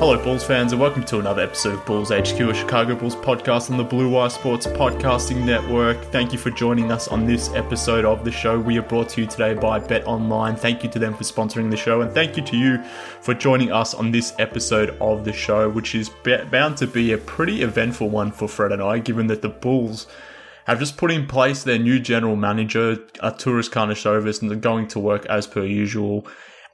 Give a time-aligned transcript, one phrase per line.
[0.00, 3.70] Hello, Bulls fans, and welcome to another episode of Bulls HQ, a Chicago Bulls podcast
[3.70, 6.02] on the Blue Wire Sports Podcasting Network.
[6.04, 8.58] Thank you for joining us on this episode of the show.
[8.58, 10.56] We are brought to you today by Bet Online.
[10.56, 12.82] Thank you to them for sponsoring the show, and thank you to you
[13.20, 16.08] for joining us on this episode of the show, which is
[16.50, 20.06] bound to be a pretty eventful one for Fred and I, given that the Bulls
[20.64, 24.98] have just put in place their new general manager, Arturas Karnisovas, and they're going to
[24.98, 26.26] work as per usual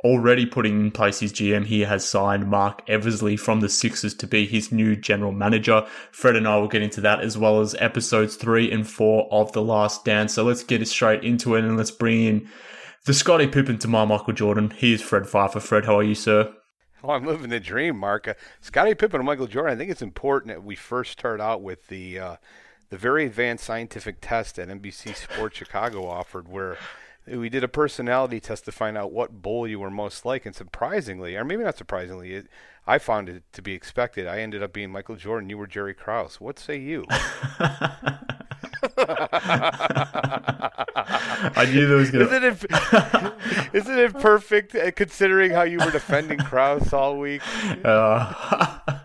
[0.04, 1.66] already putting in place his GM.
[1.66, 5.86] He has signed Marc Eversley from the Sixers to be his new general manager.
[6.12, 9.52] Fred and I will get into that as well as episodes three and four of
[9.52, 10.34] The Last Dance.
[10.34, 12.48] So let's get straight into it and let's bring in
[13.06, 14.70] the Scottie Pippen to my Michael Jordan.
[14.76, 15.60] Here's Fred Pfeiffer.
[15.60, 16.52] Fred, how are you, sir?
[17.04, 18.26] Oh, I'm living the dream, Mark.
[18.26, 19.72] Uh, Scottie Pippen and Michael Jordan.
[19.72, 22.36] I think it's important that we first start out with the uh,
[22.90, 26.76] the very advanced scientific test that NBC Sports Chicago offered, where
[27.26, 30.54] we did a personality test to find out what bull you were most like, and
[30.54, 32.46] surprisingly, or maybe not surprisingly, it,
[32.86, 34.26] I found it to be expected.
[34.26, 35.50] I ended up being Michael Jordan.
[35.50, 36.40] You were Jerry Krause.
[36.40, 37.04] What say you?
[41.58, 42.24] I knew there was gonna.
[42.26, 42.64] Isn't it,
[43.72, 47.42] isn't it perfect uh, considering how you were defending Krause all week?
[47.84, 48.78] Uh,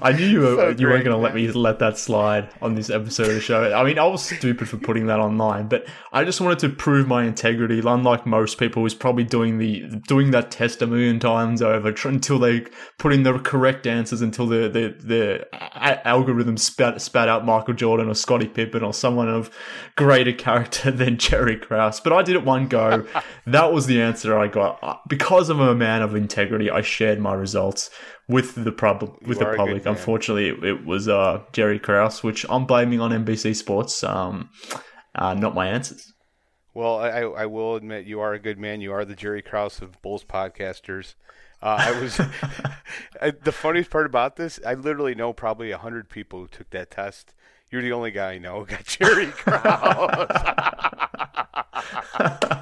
[0.00, 2.74] I knew you were So you weren't going to let me let that slide on
[2.74, 3.72] this episode of the show.
[3.72, 7.06] I mean, I was stupid for putting that online, but I just wanted to prove
[7.06, 7.80] my integrity.
[7.84, 12.08] Unlike most people, who's probably doing the doing that test a million times over tr-
[12.08, 12.66] until they
[12.98, 17.74] put in the correct answers until the the the a- algorithm spat spat out Michael
[17.74, 19.50] Jordan or Scottie Pippen or someone of
[19.96, 22.00] greater character than Jerry Krause.
[22.00, 23.06] But I did it one go.
[23.46, 26.70] that was the answer I got Uh, because I'm a man of integrity.
[26.70, 27.90] I shared my results
[28.32, 29.86] with the pub- with the are a good public.
[29.86, 34.02] Unfortunately, it, it was uh, Jerry Krause, which I'm blaming on NBC Sports.
[34.02, 34.50] Um,
[35.14, 36.12] uh, not my answers.
[36.74, 38.80] Well, I, I will admit you are a good man.
[38.80, 41.14] You are the Jerry Krause of Bulls podcasters.
[41.60, 42.18] Uh, I was
[43.20, 44.58] I, the funniest part about this.
[44.66, 47.34] I literally know probably a hundred people who took that test.
[47.70, 50.28] You're the only guy I know who got Jerry Krause.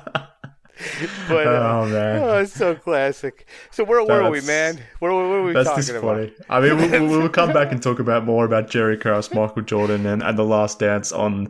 [1.28, 2.22] but uh, Oh, man.
[2.22, 3.46] oh, it's so classic.
[3.70, 4.80] So where where are we, man?
[4.98, 6.02] What, what are we That's talking just about?
[6.02, 6.32] funny.
[6.48, 6.76] I mean,
[7.08, 10.38] we'll, we'll, come back and talk about more about Jerry Krause, Michael Jordan, and, and
[10.38, 11.48] the Last Dance on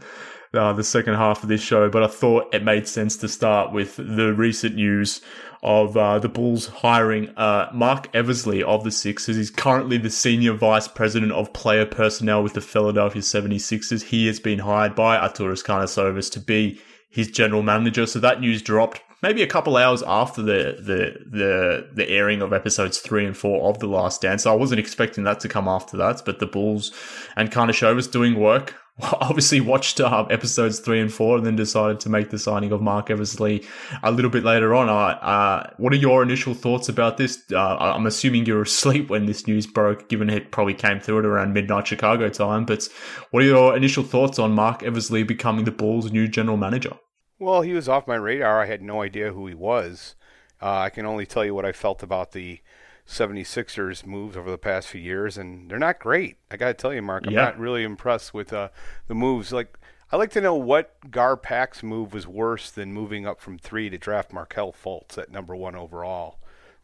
[0.54, 1.88] uh, the second half of this show.
[1.88, 5.20] But I thought it made sense to start with the recent news
[5.62, 9.36] of uh, the Bulls hiring uh, Marc Eversley of the Sixers.
[9.36, 14.02] He's currently the senior vice president of player personnel with the Philadelphia 76ers.
[14.04, 16.80] He has been hired by Arturas Karnisovas to be
[17.10, 18.06] his general manager.
[18.06, 22.52] So that news dropped maybe a couple hours after the the the the airing of
[22.52, 24.46] episodes three and four of The Last Dance.
[24.46, 26.92] I wasn't expecting that to come after that, but the Bulls
[27.36, 28.74] and Karnisovas doing work
[29.20, 32.82] obviously watched uh, episodes three and four and then decided to make the signing of
[32.82, 33.64] Marc Eversley
[34.02, 34.88] a little bit later on.
[34.88, 37.42] Uh, what are your initial thoughts about this?
[37.52, 41.24] Uh, I'm assuming you're asleep when this news broke, given it probably came through at
[41.24, 42.64] around midnight Chicago time.
[42.64, 42.88] But
[43.30, 46.92] what are your initial thoughts on Marc Eversley becoming the Bulls' new general manager?
[47.40, 48.60] Well, he was off my radar.
[48.60, 50.14] I had no idea who he was.
[50.60, 52.60] Uh, I can only tell you what I felt about the
[53.08, 56.36] 76ers moves over the past few years, and they're not great.
[56.50, 57.44] I got to tell you, Mark, I'm yeah.
[57.44, 58.68] not really impressed with uh,
[59.08, 59.52] the moves.
[59.52, 59.78] Like,
[60.12, 63.96] I like to know what Garpax move was worse than moving up from three to
[63.96, 66.40] draft Markelle Fultz at number one overall.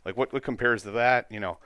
[0.07, 1.27] Like, what, what compares to that?
[1.31, 1.59] You know,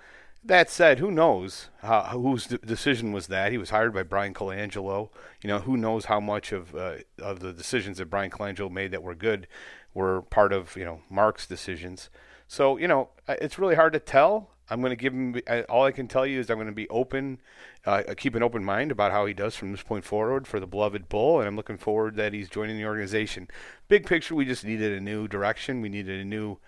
[0.44, 3.52] that said, who knows how, whose decision was that?
[3.52, 5.10] He was hired by Bryan Colangelo.
[5.42, 8.90] You know, who knows how much of uh, of the decisions that Bryan Colangelo made
[8.92, 9.46] that were good
[9.94, 12.10] were part of you know Marc's decisions.
[12.50, 14.50] So, you know, it's really hard to tell.
[14.70, 16.88] I'm going to give him all I can tell you is I'm going to be
[16.88, 17.40] open,
[17.84, 20.66] uh, keep an open mind about how he does from this point forward for the
[20.66, 23.48] beloved Bull, and I'm looking forward that he's joining the organization.
[23.88, 25.80] Big picture, we just needed a new direction.
[25.80, 26.58] We needed a new,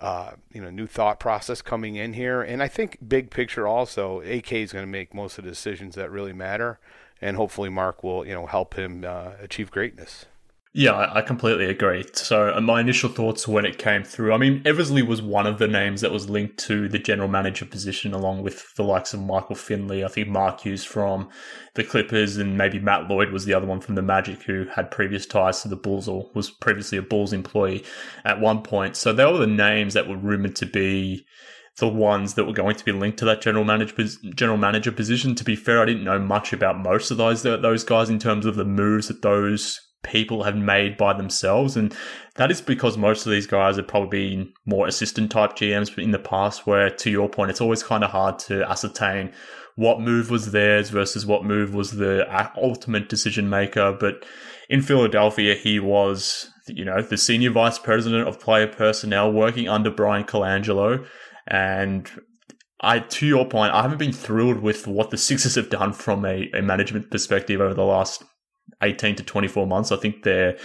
[0.00, 4.20] uh, you know, new thought process coming in here, and I think big picture also,
[4.20, 6.78] AK is going to make most of the decisions that really matter,
[7.20, 10.26] and hopefully Marc will, you know, help him uh, achieve greatness.
[10.72, 12.04] Yeah, I completely agree.
[12.12, 15.58] So, uh, my initial thoughts when it came through, I mean, Eversley was one of
[15.58, 19.18] the names that was linked to the general manager position, along with the likes of
[19.20, 20.04] Michael Finley.
[20.04, 21.28] I think Mark Hughes from
[21.74, 24.92] the Clippers, and maybe Matt Lloyd was the other one from the Magic, who had
[24.92, 27.84] previous ties to the Bulls or was previously a Bulls employee
[28.24, 28.94] at one point.
[28.94, 31.26] So, they were the names that were rumored to be
[31.78, 34.06] the ones that were going to be linked to that general manager
[34.36, 35.34] general manager position.
[35.34, 38.46] To be fair, I didn't know much about most of those those guys in terms
[38.46, 41.76] of the moves that those people have made by themselves.
[41.76, 41.94] And
[42.36, 46.10] that is because most of these guys have probably been more assistant type GMs in
[46.10, 49.32] the past, where to your point, it's always kind of hard to ascertain
[49.76, 52.26] what move was theirs versus what move was the
[52.56, 53.96] ultimate decision maker.
[53.98, 54.24] But
[54.68, 59.90] in Philadelphia, he was, you know, the senior vice president of player personnel working under
[59.90, 61.06] Bryan Colangelo.
[61.46, 62.10] And
[62.80, 66.24] I, to your point, I haven't been thrilled with what the Sixers have done from
[66.24, 68.24] a, a management perspective over the last
[68.82, 69.92] 18 to 24 months.
[69.92, 70.56] I think they're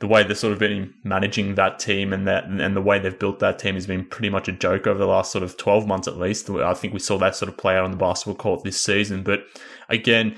[0.00, 3.18] the way they've sort of been managing that team and that and the way they've
[3.18, 5.86] built that team has been pretty much a joke over the last sort of 12
[5.86, 6.50] months at least.
[6.50, 9.22] I think we saw that sort of play out on the basketball court this season.
[9.22, 9.44] But
[9.88, 10.36] again,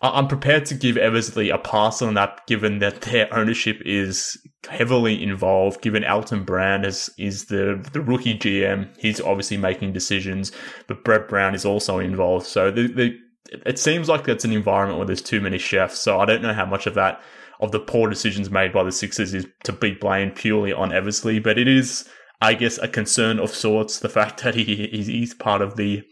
[0.00, 4.38] I'm prepared to give Eversley a pass on that, given that their ownership is
[4.68, 5.82] heavily involved.
[5.82, 10.52] Given Elton Brand is is the the rookie GM, he's obviously making decisions,
[10.86, 12.46] but Brett Brown is also involved.
[12.46, 13.18] So the, the
[13.66, 15.98] it seems like that's an environment where there's too many chefs.
[16.00, 17.20] So I don't know how much of that
[17.60, 21.40] of the poor decisions made by the Sixers is to be blamed purely on Eversley,
[21.40, 22.08] but it is,
[22.40, 23.98] I guess, a concern of sorts.
[23.98, 26.02] The fact that he he's part of the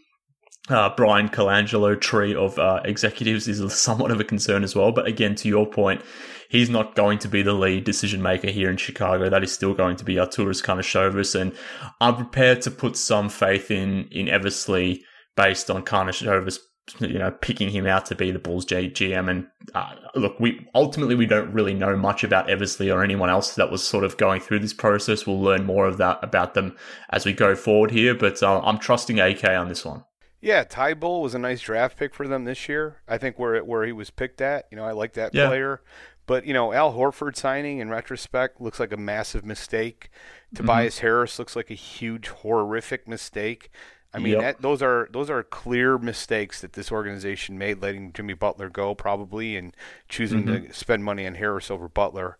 [0.69, 4.91] uh, Bryan Colangelo tree of uh, executives is somewhat of a concern as well.
[4.91, 6.01] But again, to your point,
[6.49, 9.29] he's not going to be the lead decision maker here in Chicago.
[9.29, 11.53] That is still going to be Arturas Karnisovas, and
[12.01, 15.03] I'm prepared to put some faith in in Eversley
[15.35, 16.59] based on Karnisovas
[16.99, 19.29] you know, picking him out to be the Bulls GM.
[19.29, 23.55] And uh, look, we ultimately we don't really know much about Eversley or anyone else
[23.55, 25.25] that was sort of going through this process.
[25.25, 26.75] We'll learn more of that about them
[27.09, 28.15] as we go forward here.
[28.15, 30.03] But uh, I'm trusting AK on this one.
[30.39, 33.01] Yeah, Thybulle was a nice draft pick for them this year.
[33.07, 35.47] I think where where he was picked at, you know, I like that yeah.
[35.47, 35.81] player.
[36.27, 40.09] But you know, Al Horford signing in retrospect looks like a massive mistake.
[40.53, 40.57] Mm-hmm.
[40.57, 43.71] Tobias Harris looks like a huge, horrific mistake.
[44.17, 44.41] I mean, yep.
[44.41, 48.95] that, those are those are clear mistakes that this organization made, letting Jimmy Butler go
[48.95, 49.75] probably, and
[50.09, 50.67] choosing mm-hmm.
[50.67, 52.37] to spend money on Harris over Butler.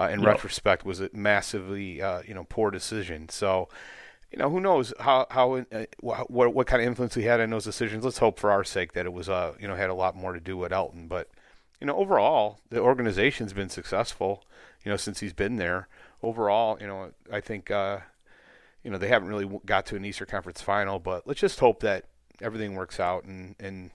[0.00, 0.28] Uh, in yep.
[0.28, 3.28] retrospect, was a massively uh, you know poor decision.
[3.28, 3.68] So,
[4.30, 7.50] you know, who knows how how uh, what what kind of influence he had in
[7.50, 8.04] those decisions.
[8.04, 10.32] Let's hope for our sake that it was uh you know had a lot more
[10.32, 11.28] to do with Elton, but
[11.80, 14.44] you know overall the organization's been successful.
[14.84, 15.88] You know since he's been there.
[16.22, 17.98] Overall, you know I think uh,
[18.82, 21.80] you know they haven't really got to an Eastern Conference final, but let's just hope
[21.80, 22.04] that
[22.40, 23.90] everything works out and and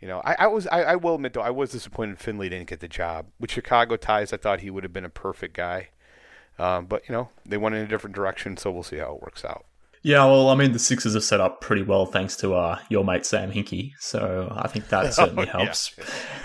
[0.00, 2.68] you know, I, I was I, I, will admit though I was disappointed Finley didn't
[2.68, 3.26] get the job.
[3.40, 5.88] With Chicago ties, I thought he would have been a perfect guy.
[6.58, 9.22] Um, but you know, they went in a different direction, so we'll see how it
[9.22, 9.64] works out.
[10.02, 13.04] Yeah, well, I mean, the Sixers are set up pretty well thanks to uh, your
[13.04, 15.94] mate Sam Hinkie, so I think that certainly oh, helps.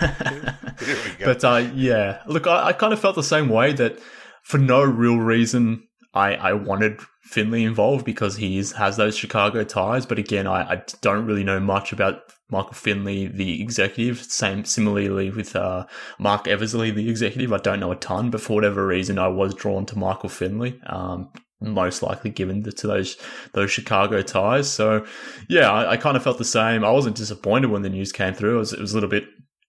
[1.24, 4.00] but uh, yeah, look, I, I kind of felt the same way that
[4.42, 10.06] for no real reason I, I wanted Finley involved because he has those Chicago ties.
[10.06, 14.22] But again, I, I don't really know much about Michael Finley, the executive.
[14.22, 15.86] Same, similarly with uh,
[16.18, 17.52] Marc Eversley, the executive.
[17.52, 20.80] I don't know a ton, but for whatever reason, I was drawn to Michael Finley.
[20.86, 23.16] Um, most likely given to those
[23.52, 24.70] those Chicago ties.
[24.70, 25.06] So
[25.48, 26.84] yeah, I, I, kind of felt the same.
[26.84, 28.56] I wasn't disappointed when the news came through.
[28.56, 29.24] It was, it was a little bit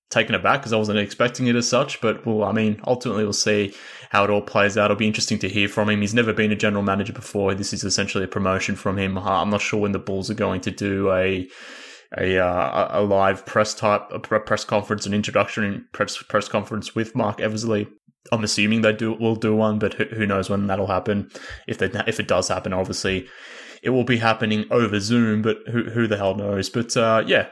[0.10, 2.02] taken aback because I wasn't expecting it as such.
[2.02, 3.74] But well, I mean, ultimately we'll see
[4.14, 4.86] how it all plays out.
[4.86, 6.02] It'll be interesting to hear from him.
[6.02, 7.56] He's never been a general manager before.
[7.56, 9.18] This is essentially a promotion from him.
[9.18, 11.50] I'm not sure when the Bulls are going to do a
[12.16, 17.16] a uh, a live press type a press conference, an introduction press press conference with
[17.16, 17.88] Marc Eversley.
[18.32, 21.32] I'm assuming they do will do one, but who, knows when that'll happen?
[21.68, 23.28] If they if it does happen, obviously
[23.82, 26.70] it will be happening over Zoom, but who who the hell knows?
[26.70, 27.48] But uh, yeah,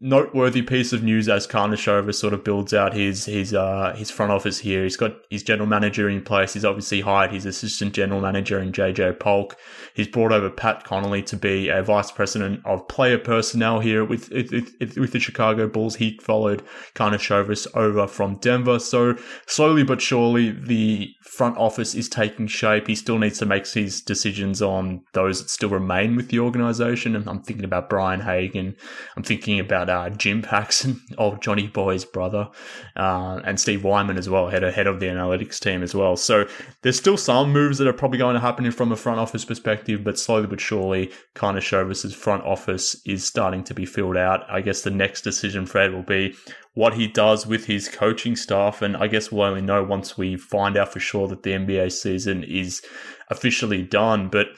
[0.00, 4.30] noteworthy piece of news as Karnisovas sort of builds out his his uh, his front
[4.30, 4.82] office here.
[4.84, 6.54] He's got his general manager in place.
[6.54, 9.56] He's obviously hired his assistant general manager in JJ Polk.
[9.94, 14.30] He's brought over Pat Connelly to be a vice president of player personnel here with
[14.30, 15.96] with, with the Chicago Bulls.
[15.96, 16.62] He followed
[16.94, 18.78] Karnisovas over from Denver.
[18.78, 22.86] So slowly but surely, the front office is taking shape.
[22.86, 27.16] He still needs to make his decisions on those that still remain with the organization.
[27.16, 28.76] And I'm thinking about Brian Hagen.
[29.16, 32.48] I'm thinking about about uh, Jim Paxson, old Johnny Boy's brother,
[32.96, 36.16] uh, and Steve Wyman as well, head head of the analytics team as well.
[36.16, 36.46] So
[36.82, 40.04] there's still some moves that are probably going to happen from a front office perspective,
[40.04, 44.44] but slowly but surely, Karnisovas' front office is starting to be filled out.
[44.48, 46.34] I guess the next decision, Fred, will be
[46.74, 50.36] what he does with his coaching staff, and I guess we'll only know once we
[50.36, 52.82] find out for sure that the NBA season is
[53.30, 54.28] officially done.
[54.28, 54.48] But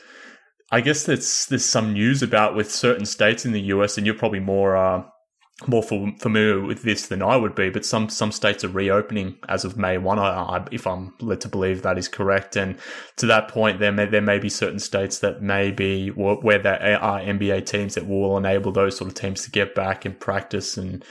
[0.70, 4.14] I guess there's there's some news about with certain states in the US, and you're
[4.14, 5.04] probably more uh,
[5.68, 7.70] more familiar with this than I would be.
[7.70, 10.18] But some some states are reopening as of May one.
[10.18, 12.76] I, I, if I'm led to believe that is correct, and
[13.16, 17.00] to that point, there may there may be certain states that may be where there
[17.00, 20.76] are NBA teams that will enable those sort of teams to get back and practice
[20.76, 21.04] and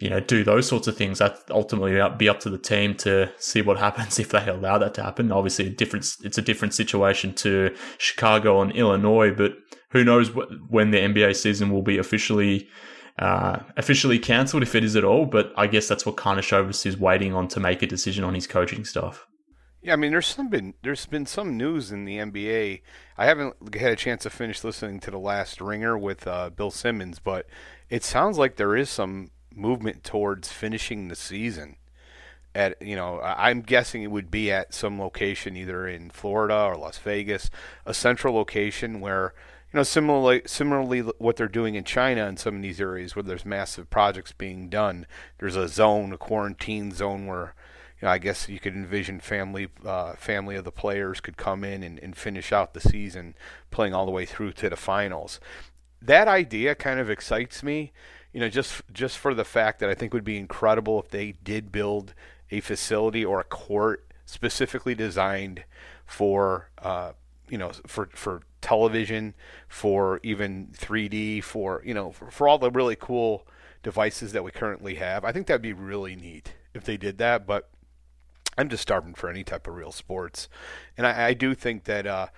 [0.00, 1.18] you know, do those sorts of things.
[1.18, 4.94] That ultimately be up to the team to see what happens if they allow that
[4.94, 5.30] to happen.
[5.30, 9.52] Obviously, a different it's a different situation to Chicago and Illinois, but
[9.90, 10.30] who knows
[10.68, 12.68] when the NBA season will be officially
[13.18, 15.26] uh, officially cancelled if it is at all.
[15.26, 18.46] But I guess that's what Karnisovas is waiting on to make a decision on his
[18.46, 19.26] coaching staff.
[19.82, 22.80] Yeah, I mean, there's some been there's been some news in the NBA.
[23.18, 26.70] I haven't had a chance to finish listening to the last Ringer with uh, Bill
[26.70, 27.46] Simmons, but
[27.90, 31.76] it sounds like there is some movement towards finishing the season
[32.54, 36.76] at you know I'm guessing it would be at some location either in Florida or
[36.76, 37.50] Las Vegas,
[37.84, 39.34] a central location where
[39.74, 43.44] know similarly similarly what they're doing in China in some of these areas where there's
[43.44, 45.06] massive projects being done.
[45.38, 47.54] There's a zone, a quarantine zone where
[48.00, 51.64] you know I guess you could envision family uh, family of the players could come
[51.64, 53.34] in and, and finish out the season
[53.70, 55.40] playing all the way through to the finals.
[56.00, 57.92] That idea kind of excites me
[58.34, 61.32] you know, just just for the fact that I think would be incredible if they
[61.44, 62.14] did build
[62.50, 65.64] a facility or a court specifically designed
[66.04, 67.12] for uh,
[67.48, 69.34] you know for for television,
[69.68, 73.46] for even 3D, for you know for, for all the really cool
[73.82, 75.24] devices that we currently have.
[75.24, 77.68] I think that'd be really neat if they did that, but
[78.56, 80.48] I'm just starving for any type of real sports,
[80.96, 82.28] and I, I do think that uh,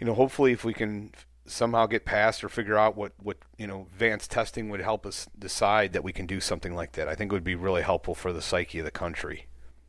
[0.00, 1.12] you know hopefully if we can
[1.46, 5.28] somehow get past or figure out what, what you know advanced testing would help us
[5.38, 7.08] decide that we can do something like that.
[7.08, 9.46] I think it would be really helpful for the psyche of the country.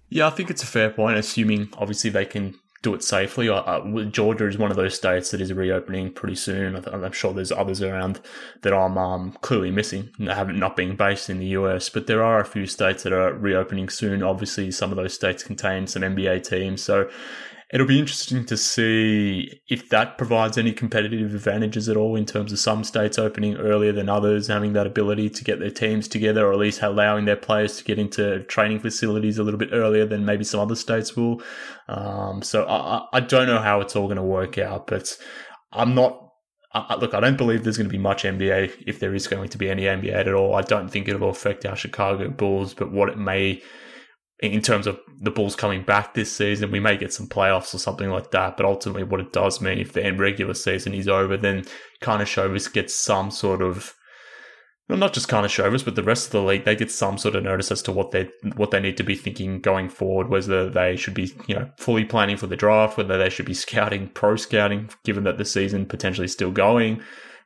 [0.09, 3.47] Yeah, I think it's a fair point, assuming obviously they can do it safely.
[4.09, 6.75] Georgia is one of those states that is reopening pretty soon.
[6.75, 8.19] I'm sure there's others around
[8.61, 12.39] that I'm um, clearly missing, haven't not being based in the US, but there are
[12.39, 14.23] a few states that are reopening soon.
[14.23, 17.07] Obviously, some of those states contain some NBA teams, so
[17.73, 22.51] It'll be interesting to see if that provides any competitive advantages at all in terms
[22.51, 26.45] of some states opening earlier than others, having that ability to get their teams together,
[26.45, 30.05] or at least allowing their players to get into training facilities a little bit earlier
[30.05, 31.41] than maybe some other states will.
[31.87, 35.17] Um, so I, I don't know how it's all going to work out, but
[35.71, 36.21] I'm not
[36.73, 39.49] I, look, I don't believe there's going to be much NBA if there is going
[39.49, 40.55] to be any NBA at all.
[40.55, 43.61] I don't think it'll affect our Chicago Bulls, but what it may
[44.41, 47.77] in terms of the Bulls coming back this season, we may get some playoffs or
[47.77, 48.57] something like that.
[48.57, 51.65] But ultimately, what it does mean if the end regular season is over, then
[52.01, 53.95] Karnisovas gets some sort of
[54.91, 57.43] well, not just Karnisovas, but the rest of the league, they get some sort of
[57.45, 60.27] notice as to what they what they need to be thinking going forward.
[60.27, 63.53] Whether they should be, you know, fully planning for the draft, whether they should be
[63.53, 67.01] scouting, pro scouting, given that the season potentially still going,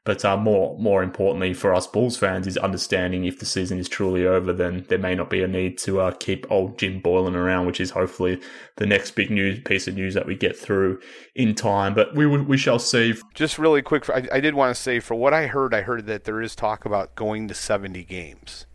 [0.05, 3.89] but uh, more more importantly for us Bulls fans is understanding if the season is
[3.89, 7.35] truly over, then there may not be a need to uh, keep old Jim Boylen
[7.35, 8.39] around, which is hopefully
[8.77, 11.01] the next big news piece of news that we get through
[11.33, 11.93] in time.
[11.93, 13.15] But we we shall see.
[13.33, 16.05] Just really quick, I, I did want to say for what I heard, I heard
[16.05, 18.65] that there is talk about going to seventy games.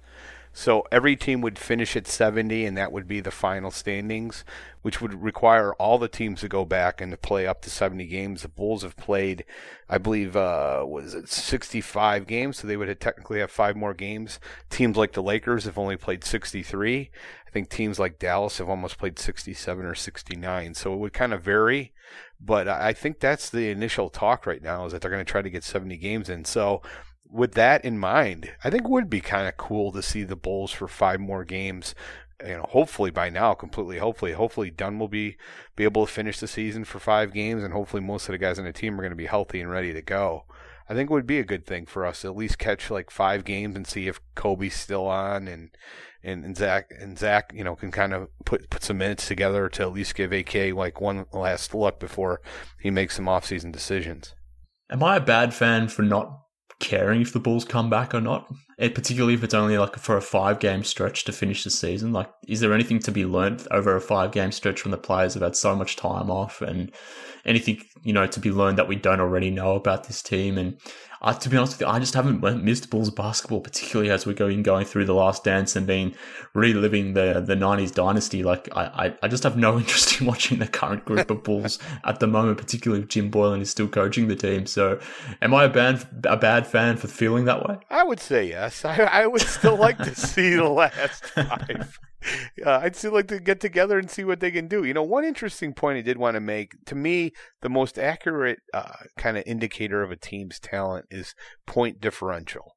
[0.53, 4.45] So every team would finish at 70, and that would be the final standings,
[4.83, 8.07] which would require all the teams to go back and to play up to 70
[8.07, 8.43] games.
[8.43, 9.45] The Bulls have played,
[9.89, 13.95] I believe, uh, was it 65 games, so they would have technically have five more
[13.95, 14.41] games.
[14.71, 17.11] Teams like the Lakers have only played 63.
[17.47, 20.75] I think teams like Dallas have almost played 67 or 69.
[20.75, 21.93] So it would kind of vary,
[22.41, 25.43] but I think that's the initial talk right now is that they're going to try
[25.43, 26.45] to get 70 games in.
[26.45, 26.83] So
[27.33, 30.37] with that in mind, I think it would be kind of cool to see the
[30.37, 31.95] Bulls for five more games.
[32.43, 33.99] You know, hopefully by now, completely.
[33.99, 35.37] Hopefully, hopefully Dunn will be
[35.77, 38.59] be able to finish the season for five games, and hopefully most of the guys
[38.59, 40.45] on the team are going to be healthy and ready to go.
[40.89, 43.11] I think it would be a good thing for us to at least catch like
[43.11, 45.71] five games and see if Coby's still on and
[46.23, 49.69] and, and Zach and Zach, you know, can kind of put put some minutes together
[49.69, 52.41] to at least give AK like one last look before
[52.81, 54.35] he makes some offseason decisions.
[54.91, 56.41] Am I a bad fan for not
[56.81, 60.23] caring if the Bulls come back or not, particularly if it's only like for a
[60.23, 62.13] five game stretch to finish the season.
[62.13, 65.35] Like, is there anything to be learned over a five game stretch from the players
[65.35, 66.91] who've had so much time off, and
[67.45, 70.59] anything you know to be learned that we don't already know about this team?
[70.59, 70.79] And
[71.23, 74.33] uh, to be honest with you, I just haven't missed Bulls basketball, particularly as we're
[74.33, 76.15] going going through the last dance and being
[76.55, 78.43] reliving the the '90s dynasty.
[78.43, 82.21] Like I, I just have no interest in watching the current group of Bulls at
[82.21, 84.67] the moment, particularly if Jim Boylen is still coaching the team.
[84.67, 84.99] So,
[85.43, 87.79] am I a bad a bad fan for feeling that way?
[87.91, 88.85] I would say yes.
[88.85, 91.99] I, I would still like to see the last five.
[92.65, 94.85] Uh, I'd still like to get together and see what they can do.
[94.85, 98.59] You know, one interesting point I did want to make to me, the most accurate
[98.75, 101.35] uh, kind of indicator of a team's talent is
[101.67, 102.77] point differential.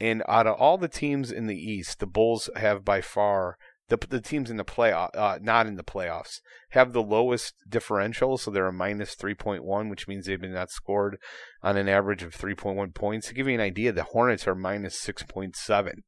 [0.00, 3.56] And out of all the teams in the East, the Bulls have by far
[3.90, 8.38] the the teams in the playoff, uh, not in the playoffs, have the lowest differential.
[8.38, 11.18] So they're a minus three point one, which means they've been not scored
[11.62, 13.28] on an average of three point one points.
[13.28, 16.04] To give you an idea, the Hornets are minus six point seven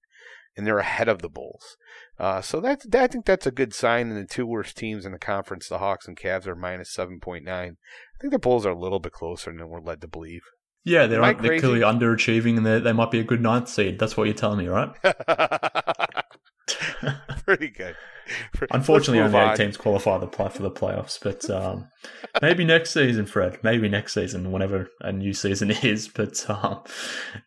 [0.56, 1.76] and they're ahead of the Bulls.
[2.18, 4.08] Uh, so that's that, I think that's a good sign.
[4.08, 7.20] And the two worst teams in the conference, the Hawks and Cavs, are minus seven
[7.20, 7.76] point nine.
[8.16, 10.42] I think the Bulls are a little bit closer than we're led to believe.
[10.84, 13.98] Yeah, they're they're clearly underachieving, and they might be a good ninth seed.
[13.98, 14.90] That's what you're telling me, right?
[17.44, 17.96] Pretty good.
[18.70, 21.88] Unfortunately, only eight teams qualify the play for the playoffs, but um,
[22.40, 23.58] maybe next season, Fred.
[23.62, 26.08] Maybe next season, whenever a new season is.
[26.08, 26.82] But um,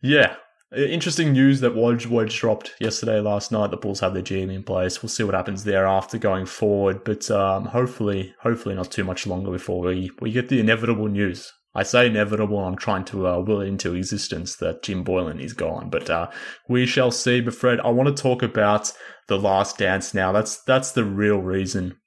[0.02, 0.36] yeah,
[0.76, 3.72] Interesting news that Woj Woj dropped yesterday, last night.
[3.72, 5.02] The Bulls have their GM in place.
[5.02, 9.28] We'll see what happens there after going forward, but um, hopefully, hopefully not too much
[9.28, 11.54] longer before we, we get the inevitable news.
[11.76, 12.58] I say inevitable.
[12.58, 16.32] I'm trying to uh, will it into existence that Jim Boylen is gone, but uh,
[16.68, 17.42] we shall see.
[17.42, 18.92] But Fred, I want to talk about
[19.28, 20.32] the Last Dance now.
[20.32, 21.98] That's that's the real reason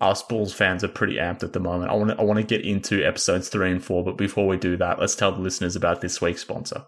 [0.00, 1.90] us Bulls fans are pretty amped at the moment.
[1.90, 4.56] I want to I want to get into episodes three and four, but before we
[4.56, 6.84] do that, let's tell the listeners about this week's sponsor.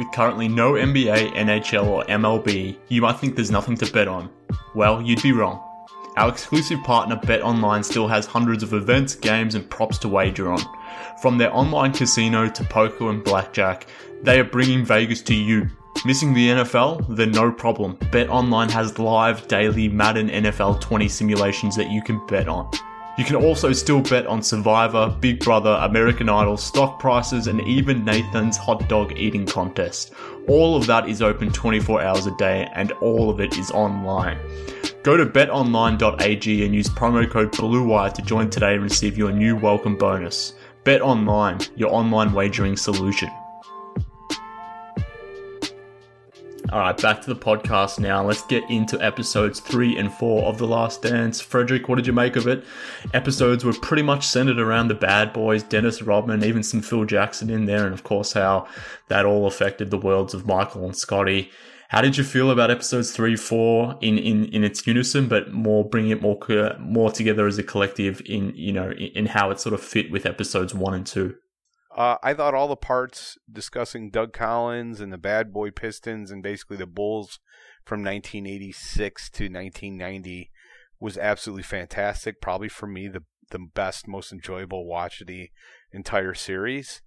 [0.00, 4.30] With currently no NBA, NHL, or MLB, you might think there's nothing to bet on.
[4.74, 5.62] Well, you'd be wrong.
[6.16, 10.62] Our exclusive partner BetOnline still has hundreds of events, games, and props to wager on.
[11.20, 13.88] From their online casino to poker and blackjack,
[14.22, 15.68] they are bringing Vegas to you.
[16.06, 17.14] Missing the NFL?
[17.14, 17.98] Then no problem.
[18.10, 22.70] BetOnline has live daily Madden NFL 20 simulations that you can bet on.
[23.20, 28.02] You can also still bet on Survivor, Big Brother, American Idol, stock prices, and even
[28.02, 30.14] Nathan's hot dog eating contest.
[30.48, 34.38] All of that is open 24 hours a day and all of it is online.
[35.02, 39.54] Go to betonline.ag and use promo code BLUEWIRE to join today and receive your new
[39.54, 40.54] welcome bonus.
[40.84, 43.28] BetOnline, your online wagering solution.
[46.72, 48.24] All right, back to the podcast now.
[48.24, 51.40] Let's get into episodes three and four of The Last Dance.
[51.40, 52.64] Frederick, what did you make of it?
[53.12, 57.50] Episodes were pretty much centered around the bad boys, Dennis Rodman, even some Phil Jackson
[57.50, 58.68] in there, and of course, how
[59.08, 61.50] that all affected the worlds of Michael and Scottie.
[61.88, 65.84] How did you feel about episodes three, four in, in, in its unison, but more
[65.84, 69.50] bringing it more uh, more together as a collective in you know in, in how
[69.50, 71.34] it sort of fit with episodes one and two?
[71.96, 76.42] Uh, I thought all the parts discussing Doug Collins and the Bad Boy Pistons and
[76.42, 77.40] basically the Bulls
[77.84, 80.50] from 1986 to 1990
[81.00, 82.40] was absolutely fantastic.
[82.40, 85.50] Probably for me the the best, most enjoyable watch of the
[85.92, 87.02] entire series.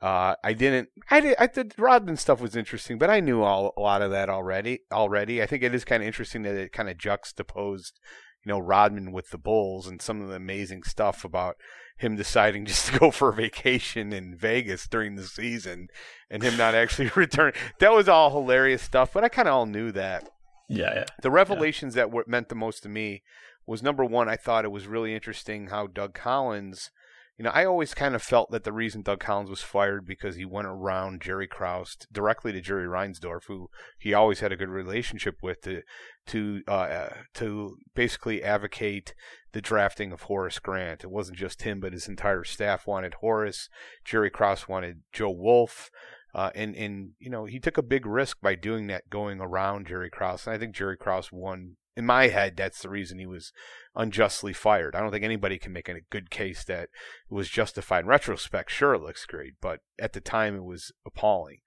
[0.00, 0.88] Uh, I didn't.
[1.10, 1.36] I did.
[1.38, 1.74] I did.
[1.78, 4.80] Rodman stuff was interesting, but I knew all a lot of that already.
[4.92, 8.00] Already, I think it is kind of interesting that it kind of juxtaposed,
[8.44, 11.56] you know, Rodman with the Bulls and some of the amazing stuff about
[11.96, 15.88] him deciding just to go for a vacation in Vegas during the season
[16.30, 17.54] and him not actually returning.
[17.80, 20.28] That was all hilarious stuff, but I kind of all knew that.
[20.68, 21.04] Yeah, yeah.
[21.22, 22.02] The revelations yeah.
[22.02, 23.22] that were, meant the most to me
[23.66, 26.90] was number one, I thought it was really interesting how Doug Collins
[27.36, 30.36] you know, I always kind of felt that the reason Doug Collins was fired because
[30.36, 34.68] he went around Jerry Krause directly to Jerry Reinsdorf, who he always had a good
[34.68, 35.82] relationship with, to
[36.26, 39.14] to uh, to basically advocate
[39.52, 41.02] the drafting of Horace Grant.
[41.02, 43.68] It wasn't just him, but his entire staff wanted Horace.
[44.04, 45.90] Jerry Krause wanted Joe Wolf.
[46.34, 49.88] Uh, and and you know he took a big risk by doing that, going around
[49.88, 50.46] Jerry Krause.
[50.46, 51.76] And I think Jerry Krause won.
[51.96, 53.52] In my head, that's the reason he was
[53.94, 54.96] unjustly fired.
[54.96, 56.90] I don't think anybody can make a good case that it
[57.30, 58.00] was justified.
[58.00, 61.58] In retrospect, sure, it looks great, but at the time, it was appalling.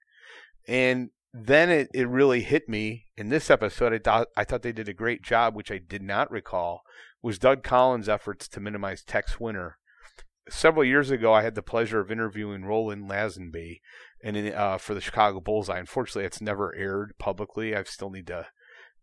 [0.66, 3.92] And then it, it really hit me in this episode.
[3.92, 6.82] I thought I thought they did a great job, which I did not recall,
[7.22, 9.78] was Doug Collins' efforts to minimize Tex Winter.
[10.50, 13.80] Several years ago, I had the pleasure of interviewing Roland Lazenby,
[14.22, 15.78] and in, uh, for the Chicago Bullseye.
[15.78, 17.74] Unfortunately, it's never aired publicly.
[17.76, 18.46] I still need to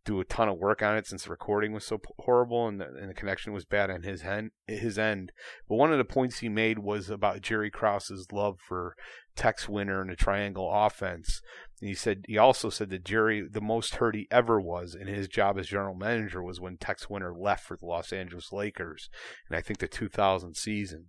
[0.06, 2.86] do a ton of work on it since the recording was so horrible and the,
[2.86, 4.52] and the connection was bad on his end.
[4.68, 5.32] His end.
[5.68, 8.96] But one of the points he made was about Jerry Krause's love for
[9.36, 11.42] Tex Winter and the triangle offense.
[11.82, 15.08] And he said he also said that Jerry, the most hurt he ever was in
[15.08, 19.10] his job as general manager was when Tex Winter left for the Los Angeles Lakers,
[19.50, 21.08] and I think the 2000 season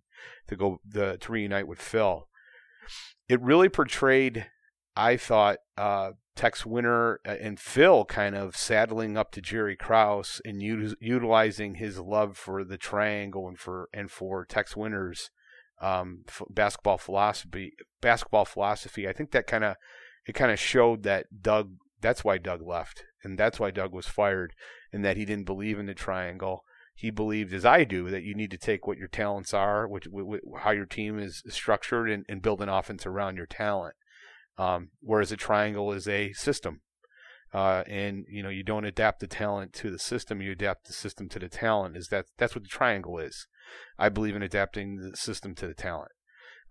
[0.48, 2.26] to go the to reunite with Phil.
[3.28, 4.46] It really portrayed,
[4.96, 10.40] I thought, uh, Tex Winter uh, and Phil kind of saddling up to Jerry Krause
[10.44, 15.30] and u- utilizing his love for the triangle and for and for Tex Winter's
[15.80, 17.72] um, f- basketball philosophy.
[18.00, 19.08] Basketball philosophy.
[19.08, 19.76] I think that kind of
[20.26, 21.72] it kind of showed that Doug.
[22.02, 24.52] That's why Doug left, and that's why Doug was fired,
[24.92, 26.62] and that he didn't believe in the triangle.
[26.94, 30.06] He believed, as I do, that you need to take what your talents are, which,
[30.10, 33.94] which how your team is structured, and, and build an offense around your talent.
[34.58, 36.80] Um, whereas a triangle is a system.
[37.54, 40.92] Uh, and you know you don't adapt the talent to the system; you adapt the
[40.92, 41.96] system to the talent.
[41.96, 43.46] Is that that's what the triangle is?
[43.98, 46.12] I believe in adapting the system to the talent.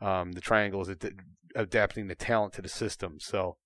[0.02, 1.20] Um, the triangle is ad-
[1.56, 3.18] adapting the talent to the system.
[3.20, 3.58] So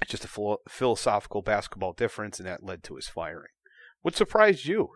[0.00, 3.50] it's just a philo- philosophical basketball difference, and that led to his firing.
[4.02, 4.90] What surprised you?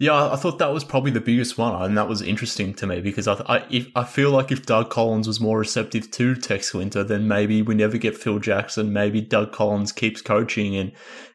[0.00, 3.00] Yeah, I thought that was probably the biggest one, and that was interesting to me
[3.00, 6.74] because I I, if, I feel like if Doug Collins was more receptive to Tex
[6.74, 8.92] Winter, then maybe we never get Phil Jackson.
[8.92, 10.92] Maybe Doug Collins keeps coaching, and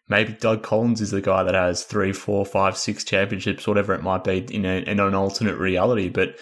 [0.09, 4.03] maybe Doug Collins is the guy that has three, four, five, six championships, whatever it
[4.03, 6.09] might be, in, a, in an alternate reality.
[6.09, 6.37] But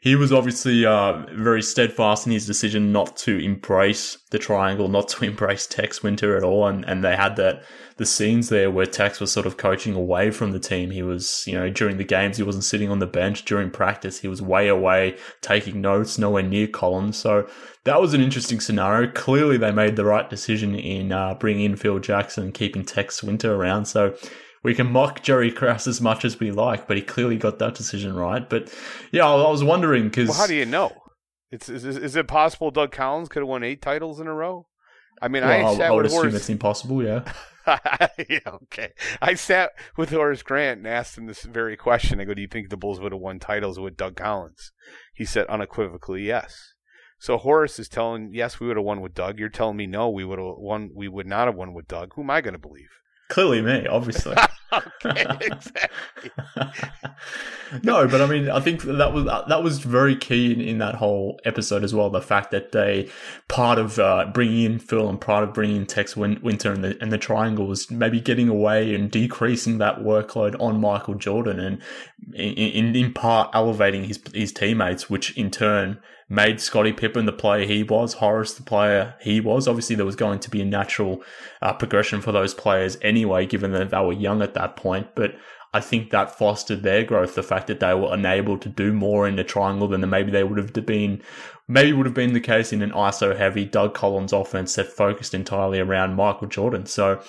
[0.00, 5.08] he was obviously uh, very steadfast in his decision not to embrace the triangle, not
[5.08, 7.62] to embrace Tex Winter at all, and and they had that
[7.96, 10.92] the scenes there where Tex was sort of coaching away from the team.
[10.92, 13.44] He was, you know, during the games, he wasn't sitting on the bench.
[13.44, 17.16] During practice, he was way away taking notes, nowhere near Collins.
[17.16, 17.48] So
[17.84, 19.10] that was an interesting scenario.
[19.10, 23.22] Clearly, they made the right decision in uh, bringing in Phil Jackson and keeping Tex
[23.22, 23.86] Winter around.
[23.86, 24.14] So
[24.62, 27.74] we can mock Jerry Krause as much as we like, but he clearly got that
[27.74, 28.48] decision right.
[28.48, 28.72] But
[29.12, 30.92] yeah, I was wondering because well, how do you know?
[31.50, 34.66] It's is, is it possible Doug Collins could have won eight titles in a row?
[35.20, 36.34] I mean, well, I sat I would with assume Horace.
[36.34, 37.02] it's impossible.
[37.02, 37.32] Yeah.
[38.28, 38.92] yeah, okay.
[39.20, 42.20] I sat with Horace Grant and asked him this very question.
[42.20, 44.72] I go, "Do you think the Bulls would have won titles with Doug Collins?"
[45.14, 46.74] He said unequivocally, "Yes."
[47.18, 50.08] So Horace is telling, "Yes, we would have won with Doug." You're telling me, "No,
[50.08, 50.90] we would have won.
[50.94, 52.90] We would not have won with Doug." Who am I going to believe?
[53.28, 54.36] Clearly, me, obviously.
[54.72, 56.30] okay, exactly.
[57.82, 60.94] no, but I mean, I think that was that was very key in, in that
[60.94, 62.08] whole episode as well.
[62.08, 63.10] The fact that they
[63.48, 66.82] part of uh, bringing in Phil and part of bringing in Tex Win- Winter and
[66.82, 71.60] the and the triangle was maybe getting away and decreasing that workload on Michael Jordan
[71.60, 71.82] and
[72.32, 77.32] in in, in part elevating his his teammates, which in turn made Scottie Pippen the
[77.32, 79.66] player he was, Horace the player he was.
[79.66, 81.22] Obviously, there was going to be a natural
[81.62, 85.14] uh, progression for those players anyway, given that they were young at that point.
[85.14, 85.34] But
[85.72, 87.34] I think that fostered their growth.
[87.34, 90.44] The fact that they were unable to do more in the triangle than maybe they
[90.44, 91.22] would have been,
[91.66, 95.34] maybe would have been the case in an ISO heavy Doug Collins offense that focused
[95.34, 96.86] entirely around Michael Jordan.
[96.86, 97.22] So.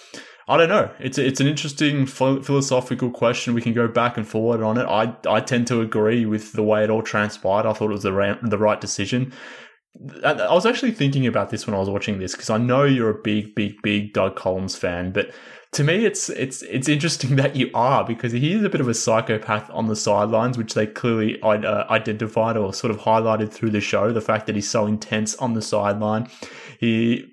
[0.50, 0.90] I don't know.
[1.00, 3.54] It's a, it's an interesting philosophical question.
[3.54, 4.86] We can go back and forward on it.
[4.86, 7.68] I I tend to agree with the way it all transpired.
[7.68, 9.32] I thought it was the ra- the right decision.
[10.24, 13.10] I was actually thinking about this when I was watching this because I know you're
[13.10, 15.32] a big, big, big Doug Collins fan, but
[15.74, 18.88] to me, it's it's it's interesting that you are because he is a bit of
[18.88, 23.70] a psychopath on the sidelines, which they clearly uh, identified or sort of highlighted through
[23.70, 24.12] the show.
[24.12, 26.28] The fact that he's so intense on the sideline,
[26.80, 27.28] he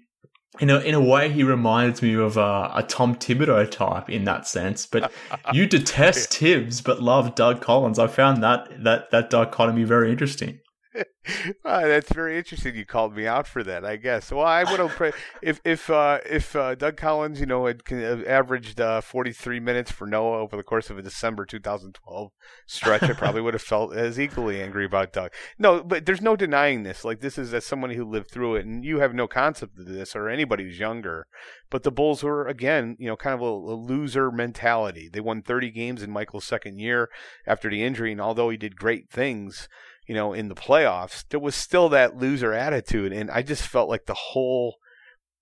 [0.61, 4.25] in a, in a way, he reminds me of a, a, Tom Thibodeau type in
[4.25, 4.87] that sense.
[4.87, 5.13] But
[5.53, 7.99] you detest Thibs, but love Doug Collins.
[7.99, 10.61] I found that that that dichotomy very interesting.
[11.65, 12.75] that's very interesting.
[12.75, 14.31] You called me out for that, I guess.
[14.31, 18.81] Well, I would have if if uh, if uh, Doug Collins, you know, had averaged
[18.81, 22.31] uh, 43 minutes for Noah over the course of a December 2012
[22.67, 25.33] stretch, I probably would have felt as equally angry about Doug.
[25.59, 27.05] No, but there's no denying this.
[27.05, 29.87] Like this is as somebody who lived through it, and you have no concept of
[29.87, 31.27] this, or anybody who's younger.
[31.71, 35.09] But the Bulls were again, you know, kind of a, a loser mentality.
[35.13, 37.09] They won 30 games in Michael's second year
[37.47, 39.69] after the injury, and although he did great things
[40.07, 43.13] you know, in the playoffs, there was still that loser attitude.
[43.13, 44.77] And I just felt like the whole,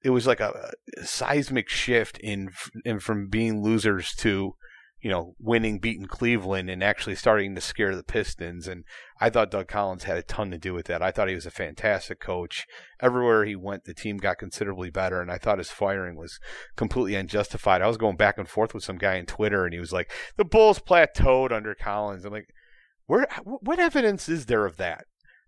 [0.02, 0.72] it was like a,
[1.02, 2.50] seismic shift in,
[2.84, 4.54] in from being losers to,
[5.00, 8.66] you know, winning, beating Cleveland and actually starting to scare the Pistons.
[8.66, 8.84] And
[9.20, 11.02] I thought Doug Collins had a ton to do with that.
[11.02, 12.64] I thought he was a fantastic coach.
[13.02, 15.20] Everywhere he went, the team got considerably better.
[15.20, 16.40] And I thought his firing was
[16.74, 17.82] completely unjustified.
[17.82, 20.10] I was going back and forth with some guy on Twitter and he was like,
[20.38, 22.24] the Bulls plateaued under Collins.
[22.24, 22.48] I'm like,
[23.06, 25.04] where what evidence is there of that?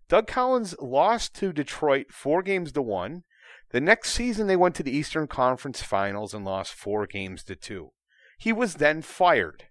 [0.09, 3.23] Doug Collins lost to Detroit four games to one.
[3.71, 7.55] The next season, they went to the Eastern Conference Finals and lost four games to
[7.55, 7.89] two.
[8.37, 9.65] He was then fired.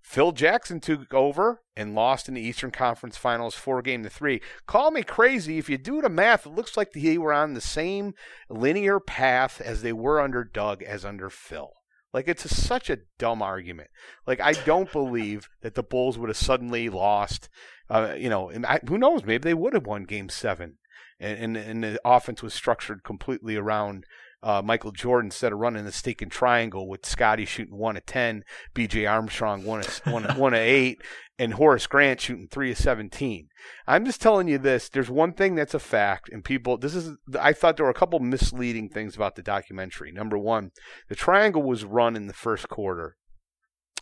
[0.00, 4.40] Phil Jackson took over and lost in the Eastern Conference Finals four game to three.
[4.68, 5.58] Call me crazy.
[5.58, 8.14] If you do the math, it looks like they were on the same
[8.48, 11.72] linear path as they were under Doug as under Phil.
[12.16, 13.90] Like it's a, such a dumb argument.
[14.26, 17.50] Like I don't believe that the Bulls would have suddenly lost.
[17.90, 19.22] Uh, you know, and I, who knows?
[19.26, 20.78] Maybe they would have won Game Seven,
[21.20, 24.06] and, and and the offense was structured completely around
[24.46, 28.06] uh, Michael Jordan instead of running the steak and triangle with Scottie shooting one of
[28.06, 29.04] ten, B.J.
[29.04, 31.02] Armstrong one of one, one of eight,
[31.36, 33.48] and Horace Grant shooting three of seventeen.
[33.88, 34.88] I'm just telling you this.
[34.88, 36.78] There's one thing that's a fact, and people.
[36.78, 37.16] This is.
[37.38, 40.12] I thought there were a couple misleading things about the documentary.
[40.12, 40.70] Number one,
[41.08, 43.16] the triangle was run in the first quarter.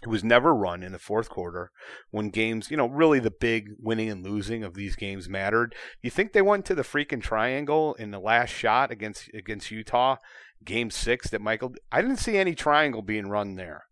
[0.04, 1.70] It was never run in the fourth quarter
[2.10, 5.74] when games, you know, really the big winning and losing of these games mattered.
[6.02, 10.16] You think they went to the freaking triangle in the last shot against against Utah,
[10.62, 13.84] game six that Michael I didn't see any triangle being run there.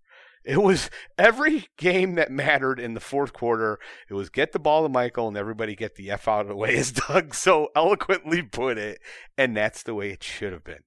[0.44, 3.79] It was every game that mattered in the fourth quarter.
[4.11, 6.57] It was get the ball to Michael and everybody get the F out of the
[6.57, 9.01] way, as Doug so eloquently put it.
[9.38, 10.83] And that's the way it should have been.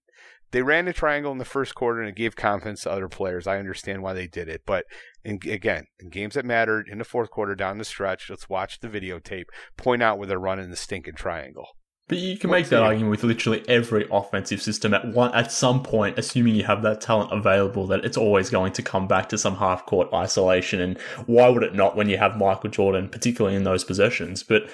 [0.56, 3.46] They ran the triangle in the first quarter and it gave confidence to other players.
[3.46, 4.62] I understand why they did it.
[4.66, 4.86] But
[5.22, 8.80] in, again, in games that mattered in the fourth quarter down the stretch, let's watch
[8.80, 11.68] the videotape, point out where they're running the stinking triangle.
[12.08, 15.84] But you can make that argument with literally every offensive system at one at some
[15.84, 19.38] point, assuming you have that talent available, that it's always going to come back to
[19.38, 20.80] some half court isolation.
[20.80, 24.42] And why would it not when you have Michael Jordan, particularly in those possessions?
[24.42, 24.70] But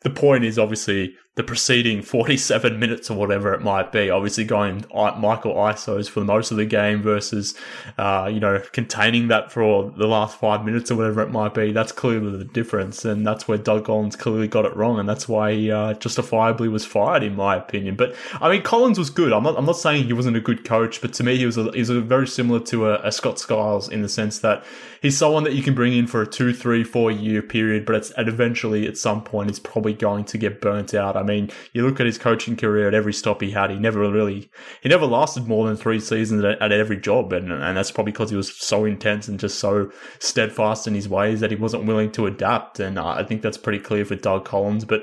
[0.00, 4.84] the point is obviously the preceding 47 minutes or whatever it might be, obviously going
[4.92, 7.54] Michael ISOs for most of the game versus,
[7.98, 11.72] uh, you know, containing that for the last five minutes or whatever it might be.
[11.72, 13.04] That's clearly the difference.
[13.04, 14.98] And that's where Doug Collins clearly got it wrong.
[14.98, 17.96] And that's why he uh, justifiably was fired, in my opinion.
[17.96, 19.32] But I mean, Collins was good.
[19.32, 21.58] I'm not, I'm not saying he wasn't a good coach, but to me, he was,
[21.58, 24.64] a, he was very similar to a, a Scott Skiles in the sense that
[25.02, 27.94] he's someone that you can bring in for a two, three, four year period, but
[27.94, 31.16] it's, and eventually at some point, he's probably going to get burnt out.
[31.16, 34.10] I mean, you look at his coaching career at every stop he had, he never
[34.10, 34.50] really,
[34.82, 37.32] he never lasted more than three seasons at, at every job.
[37.32, 41.08] And, and that's probably because he was so intense and just so steadfast in his
[41.08, 42.80] ways that he wasn't willing to adapt.
[42.80, 44.84] And uh, I think that's pretty clear for Doug Collins.
[44.84, 45.02] But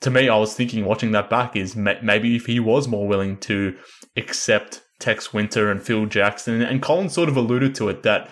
[0.00, 3.36] to me, I was thinking watching that back is maybe if he was more willing
[3.38, 3.76] to
[4.16, 8.30] accept Tex Winter and Phil Jackson, and Collins sort of alluded to it that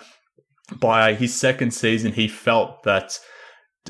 [0.81, 3.21] by his second season, he felt that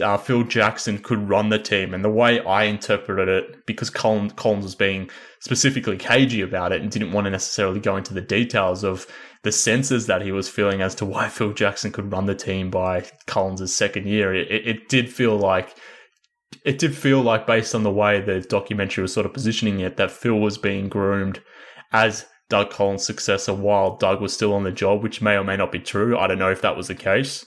[0.01, 1.95] uh, Phil Jackson could run the team.
[1.95, 6.83] And the way I interpreted it, because Collins, Collins was being specifically cagey about it
[6.83, 9.07] and didn't want to necessarily go into the details of
[9.43, 12.69] the senses that he was feeling as to why Phil Jackson could run the team
[12.71, 15.77] by Collins' second year, it, it did feel like
[16.65, 19.97] it did feel like based on the way the documentary was sort of positioning it
[19.99, 21.41] that Phil was being groomed
[21.93, 25.57] as Doug Collins' successor while Doug was still on the job, which may or may
[25.57, 26.19] not be true.
[26.19, 27.45] I don't know if that was the case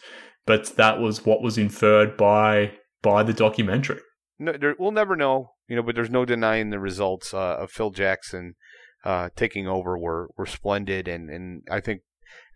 [0.50, 2.72] but that was what was inferred by
[3.04, 4.00] by the documentary.
[4.40, 7.70] No, there, we'll never know, you know, but there's no denying the results uh, of
[7.70, 8.56] Phil Jackson
[9.06, 12.02] uh, taking over were were splendid, and and I think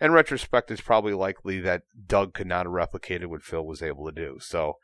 [0.01, 4.07] in retrospect, it's probably likely that Doug could not have replicated what Phil was able
[4.07, 4.37] to do.
[4.39, 4.77] So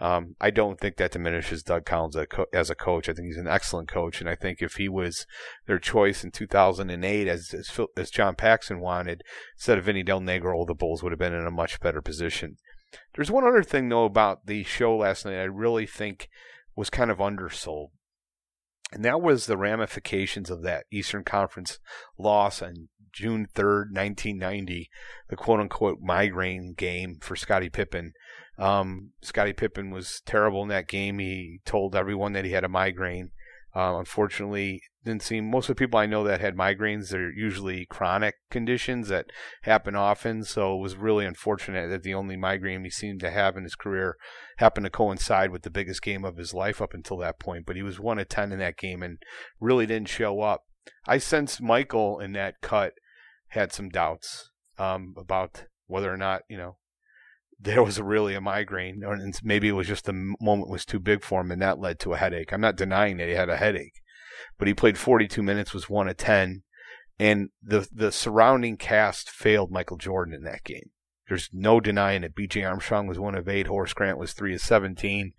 [0.00, 2.16] um, I don't think that diminishes Doug Collins
[2.52, 3.08] as a coach.
[3.08, 5.26] I think he's an excellent coach, and I think if he was
[5.66, 9.22] their choice in 2008, as as, Phil, as John Paxson wanted,
[9.56, 12.56] instead of Vinny Del Negro, the Bulls would have been in a much better position.
[13.14, 15.38] There's one other thing though about the show last night.
[15.38, 16.28] I really think
[16.76, 17.90] was kind of undersold.
[18.92, 21.78] And that was the ramifications of that Eastern Conference
[22.18, 24.90] loss on June 3rd, 1990,
[25.28, 28.12] the quote unquote migraine game for Scottie Pippen.
[28.58, 31.18] Um, Scottie Pippen was terrible in that game.
[31.18, 33.30] He told everyone that he had a migraine.
[33.76, 37.86] Uh, unfortunately, didn't seem most of the people I know that had migraines are usually
[37.86, 39.26] chronic conditions that
[39.62, 40.44] happen often.
[40.44, 43.74] So it was really unfortunate that the only migraine he seemed to have in his
[43.74, 44.16] career
[44.58, 47.66] happened to coincide with the biggest game of his life up until that point.
[47.66, 49.18] But he was one of ten in that game and
[49.60, 50.62] really didn't show up.
[51.06, 52.92] I sensed Michael in that cut
[53.48, 56.76] had some doubts um, about whether or not you know
[57.64, 61.22] there was really a migraine, or maybe it was just the moment was too big
[61.22, 62.52] for him, and that led to a headache.
[62.52, 64.02] I'm not denying that he had a headache,
[64.58, 66.62] but he played 42 minutes, was one of 10,
[67.18, 70.90] and the the surrounding cast failed Michael Jordan in that game.
[71.28, 72.34] There's no denying it.
[72.34, 72.64] B.J.
[72.64, 73.66] Armstrong was one of eight.
[73.66, 75.32] Horace Grant was three of 17.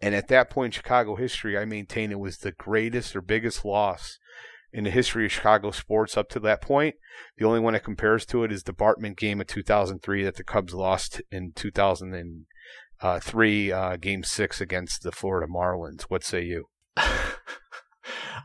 [0.00, 3.64] And at that point in Chicago history, I maintain it was the greatest or biggest
[3.64, 4.18] loss
[4.74, 6.96] in the history of Chicago sports up to that point.
[7.38, 10.42] The only one that compares to it is the Bartman game of 2003 that the
[10.42, 16.02] Cubs lost in 2003, uh, game six against the Florida Marlins.
[16.08, 16.64] What say you?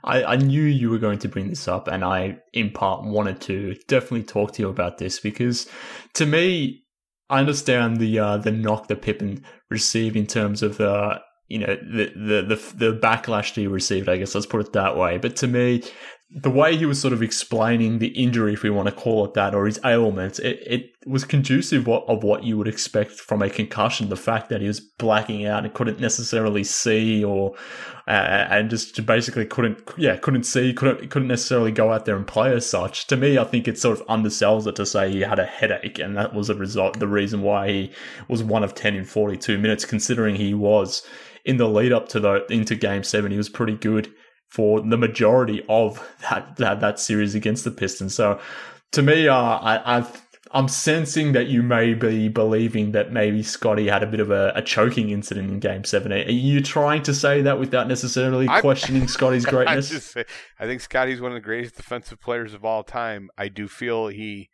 [0.04, 3.42] I, I knew you were going to bring this up, and I, in part, wanted
[3.42, 5.68] to definitely talk to you about this because,
[6.14, 6.84] to me,
[7.30, 11.76] I understand the uh, the knock that Pippen received in terms of uh, you know
[11.76, 14.08] the, the the the backlash he received.
[14.08, 15.18] I guess let's put it that way.
[15.18, 15.84] But to me,
[16.32, 19.34] the way he was sort of explaining the injury, if we want to call it
[19.34, 23.50] that, or his ailments, it, it was conducive of what you would expect from a
[23.50, 24.10] concussion.
[24.10, 27.56] The fact that he was blacking out and couldn't necessarily see, or
[28.08, 32.28] uh, and just basically couldn't, yeah, couldn't see, couldn't couldn't necessarily go out there and
[32.28, 33.08] play as such.
[33.08, 35.98] To me, I think it sort of undersells it to say he had a headache,
[35.98, 37.92] and that was a result, the reason why he
[38.28, 41.02] was one of ten in forty two minutes, considering he was
[41.44, 44.14] in the lead up to the into Game Seven, he was pretty good
[44.50, 48.16] for the majority of that that, that series against the Pistons.
[48.16, 48.40] So
[48.92, 53.88] to me, uh, I, I've I'm sensing that you may be believing that maybe Scottie
[53.88, 56.12] had a bit of a, a choking incident in Game Seven.
[56.12, 59.94] Are you trying to say that without necessarily I'm, questioning Scottie's greatness?
[59.94, 60.26] I, say,
[60.60, 63.30] I think Scottie's one of the greatest defensive players of all time.
[63.38, 64.50] I do feel he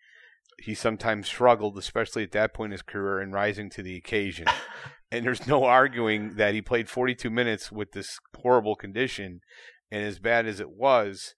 [0.60, 4.48] he sometimes struggled, especially at that point in his career, in rising to the occasion.
[5.12, 9.40] and there's no arguing that he played 42 minutes with this horrible condition
[9.92, 11.36] and as bad as it was,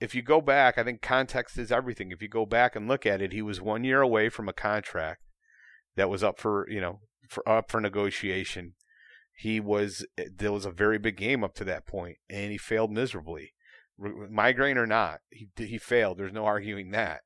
[0.00, 2.10] if you go back, I think context is everything.
[2.10, 4.54] If you go back and look at it, he was one year away from a
[4.54, 5.22] contract
[5.96, 8.74] that was up for you know for up for negotiation.
[9.36, 12.58] He was eh, there was a very big game up to that point, and he
[12.58, 13.52] failed miserably,
[13.98, 15.20] migraine or not.
[15.30, 16.18] He he failed.
[16.18, 17.20] There's no arguing that.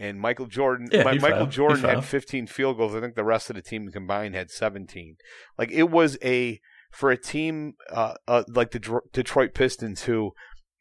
[0.00, 1.46] And Michael Jordan, yeah, Michael.
[1.46, 2.94] Jordan had 15 field goals.
[2.94, 5.16] I think the rest of the team combined had 17.
[5.58, 6.60] Like it was a
[6.92, 10.32] for a team uh, uh, like the Detroit Pistons, who,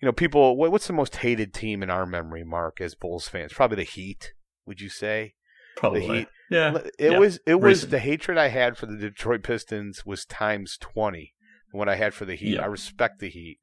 [0.02, 3.54] you know, people, what's the most hated team in our memory, Mark, as Bulls fans?
[3.54, 4.34] Probably the Heat.
[4.65, 5.34] Would you say?
[5.78, 6.06] Probably.
[6.06, 6.28] The Heat.
[6.52, 6.78] Yeah.
[7.00, 7.17] It yeah.
[7.17, 7.39] was.
[7.47, 7.63] It Recent.
[7.63, 11.34] was the hatred I had for the Detroit Pistons was times twenty.
[11.71, 12.56] What I had for the Heat.
[12.56, 12.63] Yeah.
[12.63, 13.58] I respect the Heat.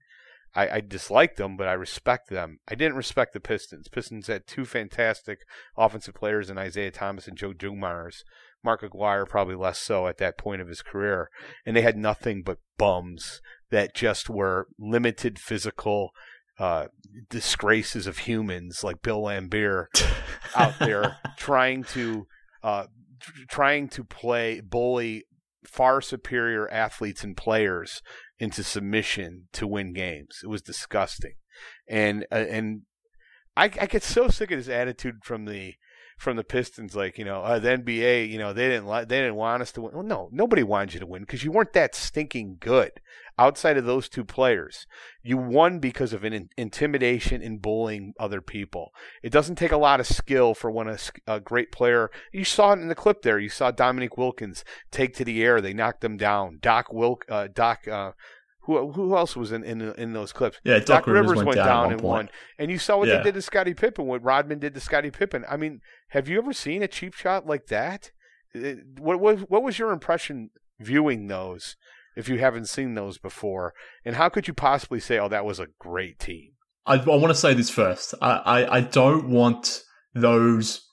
[0.55, 2.61] I, I dislike them, but I respect them.
[2.67, 3.89] I didn't respect the Pistons.
[3.89, 5.41] Pistons had two fantastic
[5.77, 8.25] offensive players in Isiah Thomas and Joe Dumars
[8.65, 11.29] Mark Aguirre probably less so at that point of his career.
[11.65, 13.41] And they had nothing but bums
[13.71, 16.11] that just were limited physical
[16.59, 16.87] uh,
[17.31, 19.87] disgraces of humans like Bill Laimbeer
[20.57, 22.27] out there trying to
[22.63, 22.87] uh,
[23.49, 25.25] trying to play bully
[25.67, 28.03] far superior athletes and players
[28.39, 30.41] into submission to win games.
[30.43, 31.35] It was disgusting,
[31.89, 32.83] and uh, and
[33.57, 35.75] I, I get so sick of his attitude from the
[36.19, 39.21] from the Pistons, like you know, uh, the NBA, you know, they didn't li- they
[39.21, 39.95] didn't want us to win.
[39.95, 43.01] Well, no, nobody wanted you to win because you weren't that stinking good.
[43.39, 44.89] Outside of those two players,
[45.23, 48.93] you won because of an in- intimidation and bullying other people.
[49.23, 52.11] It doesn't take a lot of skill for when a, a great player.
[52.33, 53.39] You saw it in the clip there.
[53.39, 55.61] You saw Dominique Wilkins take to the air.
[55.61, 56.59] They knocked him down.
[56.61, 57.87] Doc Wilk, uh, Doc.
[57.87, 58.13] Uh,
[58.69, 60.59] who who else was in in, in those clips?
[60.63, 62.29] Yeah, Doc, Doc Rivers, Rivers, went, down, down and won.
[62.59, 63.17] And you saw what yeah.
[63.17, 65.47] they did to Scottie Pippen, what Rodman did to Scottie Pippen.
[65.49, 68.13] I mean, have you ever seen a cheap shot like that?
[68.55, 71.77] Uh, what was what was your impression viewing those?
[72.15, 73.73] If you haven't seen those before,
[74.05, 76.53] and how could you possibly say, "Oh, that was a great team"?
[76.85, 78.15] I, I want to say this first.
[78.21, 79.83] I, I, I don't want
[80.15, 80.88] those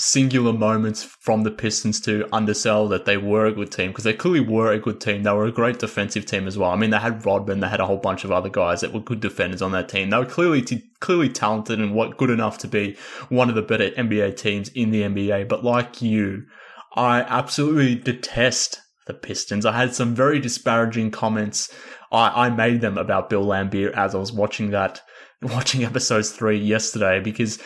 [0.00, 4.14] singular moments from the Pistons to undersell that they were a good team because they
[4.14, 5.22] clearly were a good team.
[5.22, 6.70] They were a great defensive team as well.
[6.70, 9.00] I mean, they had Rodman, they had a whole bunch of other guys that were
[9.00, 10.10] good defenders on that team.
[10.10, 12.96] They were clearly t- clearly talented and what good enough to be
[13.28, 15.48] one of the better NBA teams in the NBA.
[15.48, 16.46] But like you,
[16.94, 19.66] I absolutely detest the Pistons.
[19.66, 21.72] I had some very disparaging comments
[22.12, 25.00] I, I made them about Bill Laimbeer as I was watching that,
[25.42, 27.58] watching episodes three yesterday because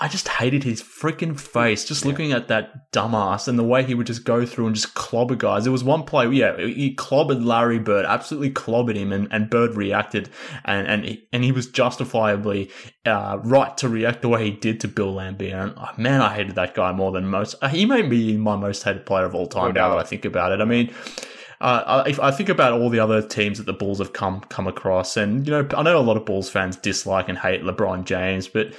[0.00, 2.10] I just hated his freaking face, just yeah.
[2.10, 5.36] looking at that dumbass and the way he would just go through and just clobber
[5.36, 5.64] guys.
[5.64, 9.74] There was one play, yeah, he clobbered Larry Bird, absolutely clobbered him, and, and Bird
[9.74, 10.30] reacted,
[10.64, 12.70] and and he, and he was justifiably
[13.04, 15.64] uh, right to react the way he did to Bill Laimbeer.
[15.64, 17.56] And oh, man, I hated that guy more than most.
[17.60, 20.04] Uh, he may be my most hated player of all time no now that I
[20.04, 20.60] think about it.
[20.60, 20.92] I mean.
[21.62, 24.66] Uh, if I think about all the other teams that the Bulls have come come
[24.66, 28.06] across, and you know, I know a lot of Bulls fans dislike and hate LeBron
[28.06, 28.72] James, but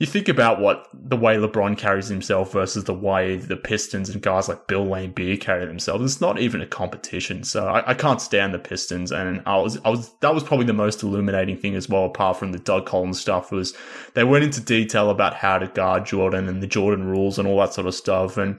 [0.00, 4.20] you think about what the way LeBron carries himself versus the way the Pistons and
[4.20, 6.04] guys like Bill Laimbeer carry themselves.
[6.04, 7.44] It's not even a competition.
[7.44, 10.66] So I, I, can't stand the Pistons, and I was I was that was probably
[10.66, 12.06] the most illuminating thing as well.
[12.06, 13.72] Apart from the Doug Collins stuff, was
[14.14, 17.60] they went into detail about how to guard Jordan and the Jordan rules and all
[17.60, 18.58] that sort of stuff, and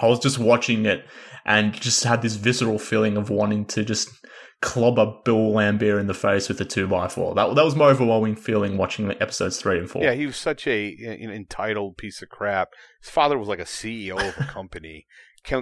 [0.00, 1.04] I was just watching it
[1.44, 4.08] and just had this visceral feeling of wanting to just
[4.62, 7.34] clobber Bill Laimbeer in the face with a two by four.
[7.34, 10.02] That that was my overwhelming feeling watching the episodes three and four.
[10.02, 12.70] Yeah, he was such a an entitled piece of crap.
[13.02, 15.06] His father was like a CEO of a company,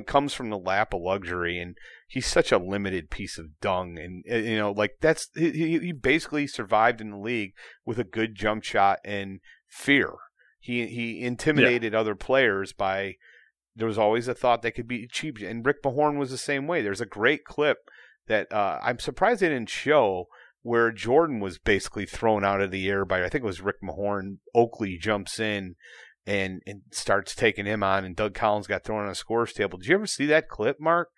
[0.06, 1.76] comes from the lap of luxury, and
[2.06, 3.98] he's such a limited piece of dung.
[3.98, 8.04] And uh, you know, like that's he, he basically survived in the league with a
[8.04, 10.12] good jump shot and fear.
[10.60, 11.98] He he intimidated yeah.
[11.98, 13.16] other players by.
[13.74, 16.66] There was always a thought they could be cheap, and Rick Mahorn was the same
[16.66, 16.82] way.
[16.82, 17.78] There's a great clip
[18.28, 20.26] that uh, I'm surprised they didn't show
[20.62, 23.82] where Jordan was basically thrown out of the air by I think it was Rick
[23.82, 24.38] Mahorn.
[24.54, 25.76] Oakley jumps in
[26.26, 29.78] and and starts taking him on, and Doug Collins got thrown on a scores table.
[29.78, 31.08] Did you ever see that clip, Mark?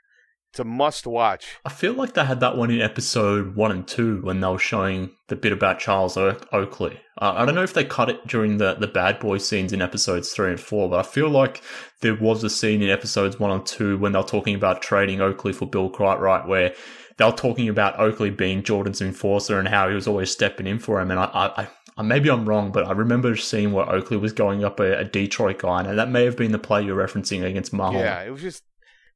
[0.52, 1.46] It's a must watch.
[1.64, 4.58] I feel like they had that one in episode one and two when they were
[4.58, 7.00] showing the bit about Charles Oakley.
[7.18, 9.80] Uh, I don't know if they cut it during the, the bad boy scenes in
[9.80, 11.62] episodes three and four, but I feel like
[12.02, 15.22] there was a scene in episodes one and two when they were talking about trading
[15.22, 16.74] Oakley for Bill Cartwright where
[17.16, 20.78] they were talking about Oakley being Jordan's enforcer and how he was always stepping in
[20.78, 21.10] for him.
[21.10, 24.64] And I, I, I maybe I'm wrong, but I remember seeing where Oakley was going
[24.64, 27.72] up a, a Detroit guy, and that may have been the play you're referencing against
[27.72, 28.00] Mahorn.
[28.00, 28.64] Yeah, it was just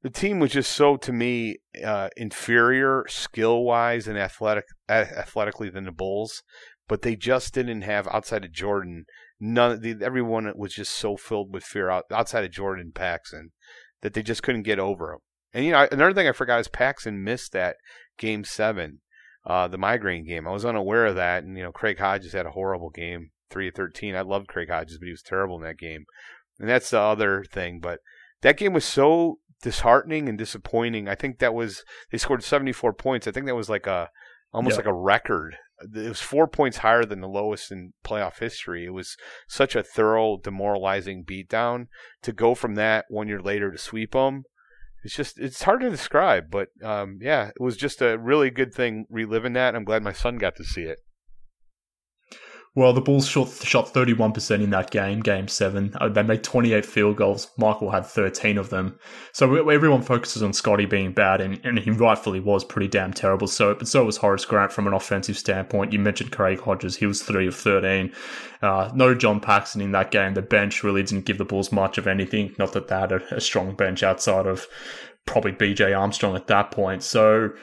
[0.06, 5.86] the team was just so to me uh, inferior skill wise and athletic athletically than
[5.86, 6.44] the Bulls,
[6.86, 9.06] but they just didn't have outside of Jordan.
[9.40, 13.50] None the, everyone was just so filled with fear out, outside of Jordan Paxson
[14.02, 15.18] that they just couldn't get over him.
[15.52, 17.74] And you know, another thing I forgot is Paxson missed that
[18.16, 19.00] game seven,
[19.44, 20.46] uh, the migraine game.
[20.46, 23.66] I was unaware of that, and you know, Craig Hodges had a horrible game, three
[23.66, 24.14] of thirteen.
[24.14, 26.04] I loved Craig Hodges, but he was terrible in that game.
[26.60, 27.80] And that's the other thing.
[27.80, 27.98] But
[28.42, 31.08] that game was so disheartening and disappointing.
[31.08, 33.26] I think that was they scored seventy four points.
[33.26, 34.10] I think that was like a
[34.52, 35.56] almost like a record.
[35.94, 38.86] It was four points higher than the lowest in playoff history.
[38.86, 41.88] It was such a thorough, demoralizing beatdown.
[42.22, 44.44] To go from that one year later to sweep them
[45.06, 48.74] it's just it's hard to describe, but um, yeah, it was just a really good
[48.74, 49.76] thing reliving that.
[49.76, 50.98] I'm glad my son got to see it.
[52.76, 55.96] Well, the Bulls shot, shot 31% in that game, game seven.
[55.98, 57.48] Uh, they made 28 field goals.
[57.56, 58.98] Michael had 13 of them.
[59.32, 63.46] So everyone focuses on Scottie being bad, and, and he rightfully was pretty damn terrible.
[63.46, 65.94] So, but so was Horace Grant from an offensive standpoint.
[65.94, 66.96] You mentioned Craig Hodges.
[66.96, 68.12] He was 3 of 13.
[68.60, 70.34] Uh, no John Paxson in that game.
[70.34, 72.54] The bench really didn't give the Bulls much of anything.
[72.58, 74.66] Not that they had a, a strong bench outside of
[75.24, 77.02] probably BJ Armstrong at that point.
[77.02, 77.54] So,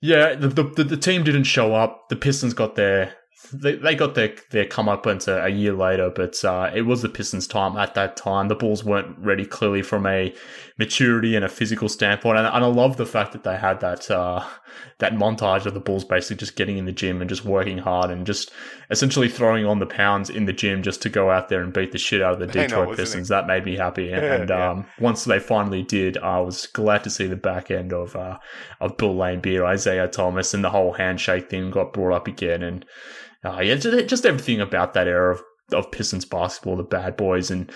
[0.00, 2.08] yeah, the, the, the team didn't show up.
[2.08, 3.14] The Pistons got their
[3.52, 7.08] they, they got their their comeuppance a, a year later, but uh, it was the
[7.08, 8.48] Pistons' time at that time.
[8.48, 10.34] The Bulls weren't ready clearly from a
[10.78, 14.10] maturity and a physical standpoint, and, and I love the fact that they had that
[14.10, 14.44] uh,
[14.98, 18.10] that montage of the Bulls basically just getting in the gym and just working hard
[18.10, 18.50] and just
[18.90, 21.92] essentially throwing on the pounds in the gym just to go out there and beat
[21.92, 23.30] the shit out of the Detroit know, Pistons.
[23.30, 23.34] It?
[23.34, 24.70] That made me happy, and, and yeah.
[24.70, 28.38] um, once they finally did, I was glad to see the back end of uh,
[28.80, 32.86] of Bill Laimbeer, Isiah Thomas, and the whole handshake thing got brought up again, and
[33.44, 37.70] uh, yeah, just everything about that era of, of Pistons basketball, the bad boys, and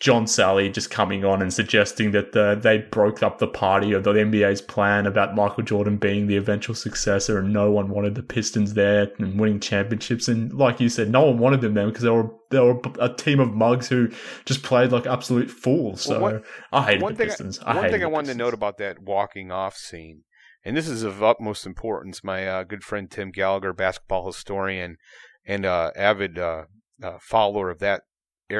[0.00, 4.04] John Salley just coming on and suggesting that the, they broke up the party of
[4.04, 8.22] the NBA's plan about Michael Jordan being the eventual successor, and no one wanted the
[8.22, 10.28] Pistons there and winning championships.
[10.28, 13.12] And like you said, no one wanted them there because they were they were a
[13.12, 14.08] team of mugs who
[14.44, 16.02] just played like absolute fools.
[16.02, 17.58] So well, what, I hated the Pistons.
[17.60, 18.38] I, I one thing I wanted Pistons.
[18.38, 20.22] to note about that walking off scene
[20.66, 22.24] and this is of utmost importance.
[22.24, 24.96] My uh, good friend Tim Gallagher, basketball historian
[25.46, 26.64] and uh, avid uh,
[27.00, 28.02] uh follower of that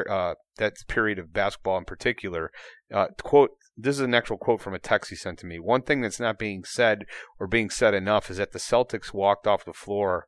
[0.09, 2.49] uh, that period of basketball in particular,
[2.93, 3.51] uh, quote.
[3.75, 5.59] This is an actual quote from a text he sent to me.
[5.59, 7.03] One thing that's not being said
[7.39, 10.27] or being said enough is that the Celtics walked off the floor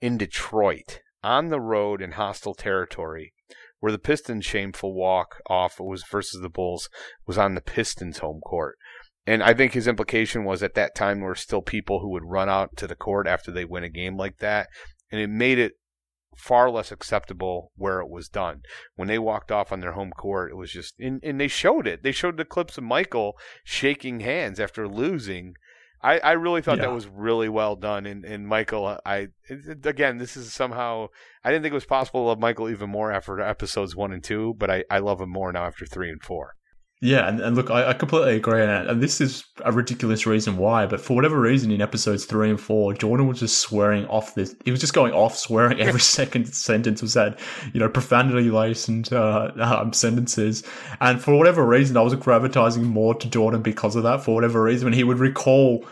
[0.00, 3.34] in Detroit on the road in hostile territory
[3.80, 6.88] where the Pistons' shameful walk off was versus the Bulls
[7.26, 8.76] was on the Pistons' home court
[9.28, 12.24] And I think his implication was at that time there were still people who would
[12.24, 14.68] run out to the court after they win a game like that.
[15.12, 15.74] And it made it
[16.34, 18.62] far less acceptable where it was done.
[18.96, 21.86] When they walked off on their home court, it was just, and, and they showed
[21.86, 22.02] it.
[22.02, 25.52] They showed the clips of Michael shaking hands after losing.
[26.02, 26.86] I, I really thought yeah.
[26.86, 28.06] that was really well done.
[28.06, 29.28] And, and Michael, I
[29.84, 31.08] again, this is somehow
[31.44, 34.24] I didn't think it was possible to love Michael even more after episodes one and
[34.24, 36.54] two, but I, I love him more now after three and four.
[37.00, 40.84] Yeah, and, and look, I, I completely agree, and, this is a ridiculous reason why.
[40.86, 44.56] But for whatever reason, in episodes three and four, Jordan was just swearing off this.
[44.64, 47.38] He was just going off, swearing every second sentence was had,
[47.72, 50.64] you know, profanity laced uh, um, sentences.
[51.00, 54.24] And for whatever reason, I was gravitating more to Jordan because of that.
[54.24, 55.86] For whatever reason, he would recall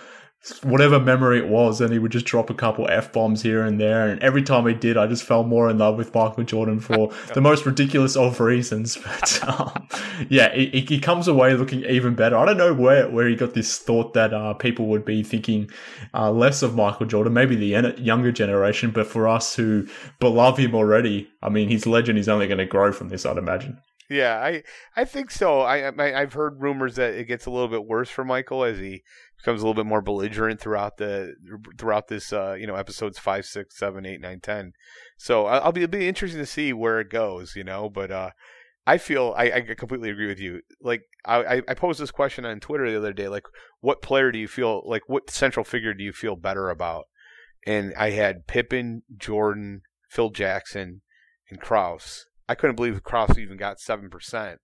[0.62, 3.80] whatever memory it was, and he would just drop a couple f bombs here and
[3.80, 4.08] there.
[4.08, 7.12] And every time he did, I just fell more in love with Michael Jordan for
[7.34, 8.98] the most ridiculous of reasons.
[9.16, 9.88] But um,
[10.28, 12.36] yeah, he, he, comes away looking even better.
[12.36, 15.70] I don't know where where he got this thought that uh, people would be thinking
[16.12, 19.86] uh, less of Michael Jordan, maybe the younger generation, but for us who
[20.20, 23.38] love him already, I mean, his legend is only going to grow from this, I'd
[23.38, 23.78] imagine.
[24.08, 24.62] Yeah, I
[24.94, 25.60] I think so.
[25.60, 28.78] I, I have heard rumors that it gets a little bit worse for Michael as
[28.78, 29.02] he
[29.46, 31.36] becomes a little bit more belligerent throughout the
[31.78, 34.72] throughout this uh, you know episodes five, six, seven, eight, nine, ten.
[35.16, 37.88] So I'll be it'll be interesting to see where it goes, you know.
[37.88, 38.30] But uh,
[38.88, 40.62] I feel I, I completely agree with you.
[40.80, 43.44] Like I, I posed this question on Twitter the other day, like
[43.80, 47.04] what player do you feel like what central figure do you feel better about?
[47.64, 51.02] And I had Pippen, Jordan, Phil Jackson,
[51.50, 52.26] and Krause.
[52.48, 54.58] I couldn't believe Krause even got seven percent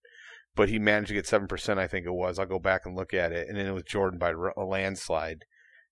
[0.55, 1.81] but he managed to get seven percent.
[1.81, 2.39] I think it was.
[2.39, 5.45] I'll go back and look at it, and then it was Jordan by a landslide.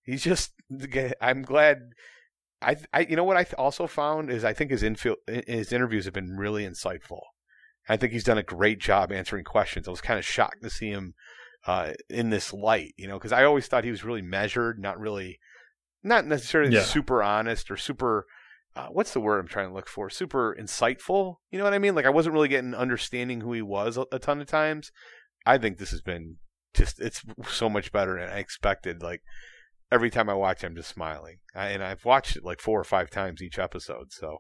[0.03, 0.53] He's just.
[1.21, 1.79] I'm glad.
[2.63, 6.05] I, I you know what I also found is I think his infield his interviews
[6.05, 7.21] have been really insightful.
[7.89, 9.89] I think he's done a great job answering questions.
[9.89, 11.15] I was kind of shocked to see him
[11.67, 14.99] uh, in this light, you know, because I always thought he was really measured, not
[15.01, 15.39] really,
[16.03, 16.83] not necessarily yeah.
[16.83, 18.27] super honest or super
[18.77, 20.09] uh, what's the word I'm trying to look for?
[20.11, 21.37] Super insightful.
[21.51, 21.95] You know what I mean?
[21.95, 24.93] Like I wasn't really getting understanding who he was a, a ton of times.
[25.45, 26.37] I think this has been
[26.75, 29.03] just it's so much better than I expected.
[29.03, 29.23] Like
[29.91, 32.85] every time I watch, I'm just smiling, I, and I've watched it like four or
[32.85, 34.13] five times each episode.
[34.13, 34.39] So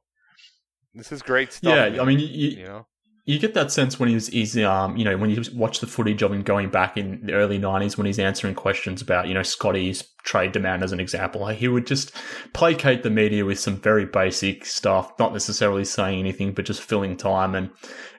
[0.95, 1.95] this is great stuff.
[1.95, 2.87] Yeah, I mean, you, you know,
[3.25, 6.23] you get that sense when he's, he's um, you know, when you watch the footage
[6.23, 9.43] of him going back in the early 90s when he's answering questions about, you know,
[9.43, 11.47] Scottie's trade demand as an example.
[11.49, 12.13] He would just
[12.53, 17.17] placate the media with some very basic stuff, not necessarily saying anything, but just filling
[17.17, 17.71] time and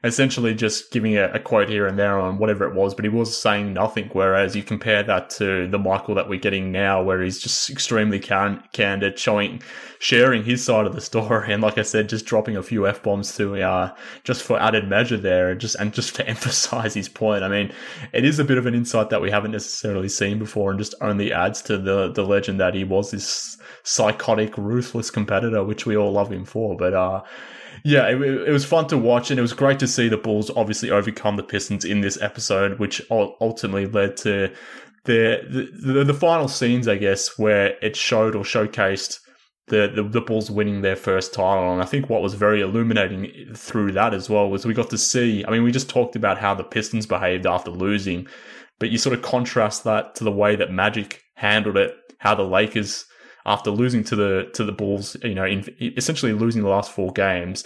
[0.03, 3.09] essentially just giving a, a quote here and there on whatever it was, but he
[3.09, 4.09] was saying nothing.
[4.13, 8.19] Whereas you compare that to the Michael that we're getting now, where he's just extremely
[8.19, 9.61] candid, showing,
[9.99, 11.53] sharing his side of the story.
[11.53, 13.93] And like I said, just dropping a few F bombs to, uh,
[14.23, 17.43] just for added measure there and just, and just to emphasize his point.
[17.43, 17.71] I mean,
[18.11, 20.95] it is a bit of an insight that we haven't necessarily seen before and just
[21.01, 25.85] only adds to the the the legend that he was this psychotic, ruthless competitor, which
[25.85, 26.75] we all love him for.
[26.77, 27.21] But uh,
[27.83, 30.51] yeah, it, it, was fun to watch, and it was great to see the Bulls
[30.55, 34.53] obviously overcome the Pistons in this episode, which ultimately led to
[35.05, 39.19] the the, the, final scenes, I guess, where it showed or showcased.
[39.67, 41.71] The, the, the Bulls winning their first title.
[41.71, 44.97] And I think what was very illuminating through that as well was we got to
[44.97, 45.45] see.
[45.45, 48.27] I mean, we just talked about how the Pistons behaved after losing,
[48.79, 52.43] but you sort of contrast that to the way that Magic handled it, how the
[52.43, 53.05] Lakers,
[53.45, 55.65] after losing to the to the Bulls, you know, in,
[55.97, 57.65] essentially losing the last four games,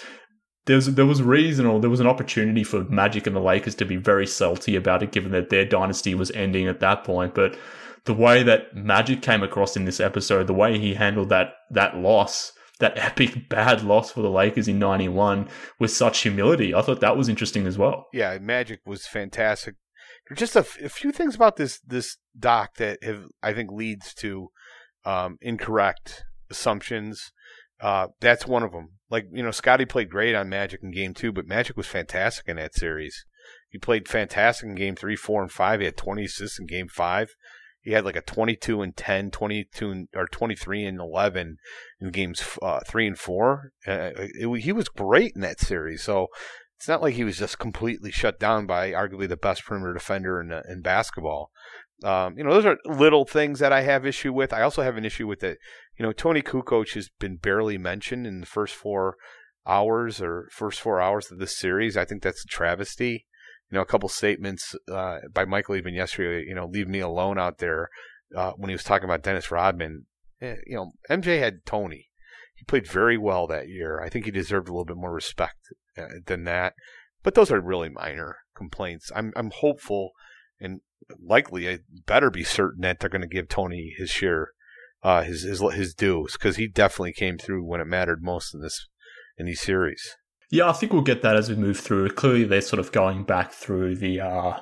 [0.66, 3.76] there was there was reason or there was an opportunity for Magic and the Lakers
[3.76, 7.36] to be very salty about it, given that their dynasty was ending at that point.
[7.36, 7.58] But
[8.06, 11.98] the way that Magic came across in this episode, the way he handled that that
[11.98, 15.50] loss, that epic bad loss for the Lakers in '91
[15.80, 18.08] with such humility, I thought that was interesting as well.
[18.14, 19.76] Yeah, Magic was fantastic
[20.34, 24.14] just a, f- a few things about this this doc that have I think leads
[24.16, 24.50] to
[25.06, 27.32] um, incorrect assumptions.
[27.80, 28.90] Uh, that's one of them.
[29.10, 32.48] Like you know, Scottie played great on Magic in Game Two, but Magic was fantastic
[32.48, 33.26] in that series.
[33.70, 35.80] He played fantastic in Game Three, Four, and Five.
[35.80, 37.36] He had 20 assists in Game Five.
[37.86, 41.58] He had like a 22 and 10, 22 and, or 23 and 11
[42.02, 43.74] in games uh, three and four.
[43.88, 46.02] Uh, it, he was great in that series.
[46.02, 46.28] So
[46.78, 50.42] it's not like he was just completely shut down by arguably the best perimeter defender
[50.42, 51.52] in, in basketball.
[52.04, 54.52] Um, you know, those are little things that I have issue with.
[54.52, 55.58] I also have an issue with it.
[55.98, 59.16] You know, Toni Kukoc has been barely mentioned in the first four
[59.66, 61.96] hours or first four hours of this series.
[61.96, 63.26] I think that's a travesty.
[63.72, 66.46] You know, a couple statements uh, by Michael even yesterday.
[66.48, 67.90] You know, leave me alone out there
[68.36, 70.06] uh, when he was talking about Dennis Rodman.
[70.42, 72.10] Eh, you know, MJ had Toni.
[72.54, 74.02] He played very well that year.
[74.02, 75.76] I think he deserved a little bit more respect uh,
[76.26, 76.74] than that.
[77.24, 79.12] But those are really minor complaints.
[79.16, 80.12] I'm I'm hopeful,
[80.60, 80.82] and
[81.20, 84.50] likely, I better be certain that they're going to give Toni his share,
[85.04, 88.62] uh, his his his dues because he definitely came through when it mattered most in
[88.62, 88.88] this
[89.38, 90.16] in these series.
[90.52, 92.10] Yeah, I think we'll get that as we move through.
[92.10, 94.60] Clearly, they're sort of going back through the uh,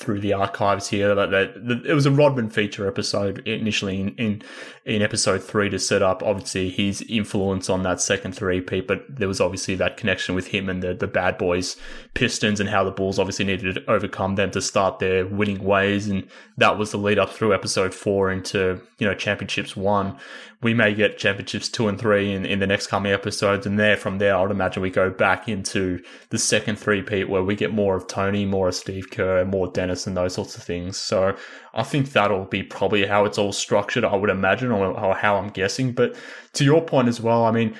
[0.00, 1.14] through the archives here.
[1.14, 4.42] That, that, it was a Rodman feature episode initially in, in,
[4.86, 9.04] in episode three to set up obviously his influence on that second three peat, but
[9.08, 11.76] there was obviously that connection with him and the the bad boys
[12.14, 16.08] Pistons and how the Bulls obviously needed to overcome them to start their winning ways,
[16.08, 16.26] and
[16.56, 20.16] that was the lead up through episode four into you know championships one.
[20.62, 23.96] We may get championships two and three in, in the next coming episodes, and there
[23.96, 27.54] from there, I would imagine we go back into the second three peat where we
[27.54, 30.62] get more of Toni, more of Steve Kerr, more Dennis Dennis and those sorts of
[30.62, 30.96] things.
[30.96, 31.34] So
[31.74, 35.36] I think that'll be probably how it's all structured, I would imagine, or, or how
[35.36, 35.92] I'm guessing.
[35.92, 36.14] But
[36.52, 37.74] to your point as well, I mean,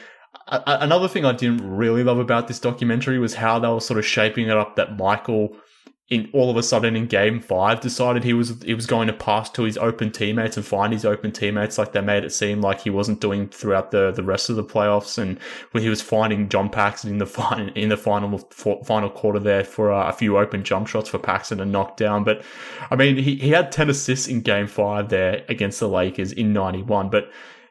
[0.49, 3.99] a- another thing I didn't really love about this documentary was how they were sort
[3.99, 5.57] of shaping it up that Michael
[6.11, 9.13] in all of a sudden in game five decided he was he was going to
[9.13, 11.79] pass to his open teammates and find his open teammates.
[11.79, 14.65] Like they made it seem like he wasn't doing throughout the, the rest of the
[14.65, 15.19] playoffs.
[15.19, 15.39] And
[15.71, 18.39] when he was finding John Paxson in the final in the final
[18.85, 22.25] final quarter there for uh, a few open jump shots for Paxson to knock down.
[22.25, 22.43] But
[22.91, 26.53] I mean he, he had 10 assists in game five there against the Lakers in
[26.53, 27.31] 91 but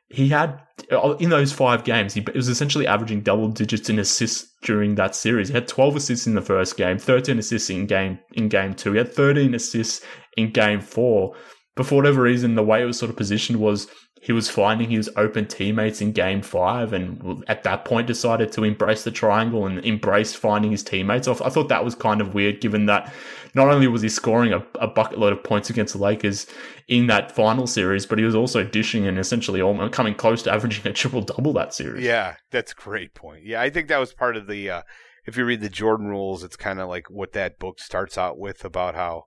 [0.09, 0.59] he had
[0.91, 5.15] uh, in those five games, he was essentially averaging double digits in assists during that
[5.15, 5.49] series.
[5.49, 8.93] He had 12 assists in the first game, 13 assists in game in game two.
[8.93, 10.03] He had 13 assists
[10.37, 11.35] in game four.
[11.75, 13.87] But for whatever reason, the way it was sort of positioned was
[14.21, 18.63] he was finding his open teammates in game five and at that point decided to
[18.63, 21.27] embrace the triangle and embrace finding his teammates.
[21.27, 23.13] I thought that was kind of weird given that
[23.55, 26.47] not only was he scoring a, a bucket load of points against the Lakers
[26.87, 30.51] in that final series, but he was also dishing and essentially almost coming close to
[30.51, 32.03] averaging a triple double that series.
[32.03, 33.45] Yeah, that's a great point.
[33.45, 34.81] Yeah, I think that was part of the, uh,
[35.25, 38.37] if you read the Jordan rules, it's kind of like what that book starts out
[38.37, 39.25] with about how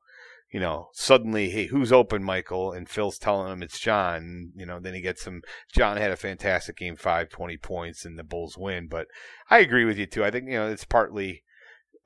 [0.53, 2.73] you know, suddenly, hey, who's open, Michael?
[2.73, 4.53] And Phil's telling him it's John.
[4.55, 5.41] You know, then he gets some.
[5.73, 8.87] John had a fantastic game, five, 20 points, and the Bulls win.
[8.87, 9.07] But
[9.49, 10.23] I agree with you too.
[10.23, 11.43] I think you know it's partly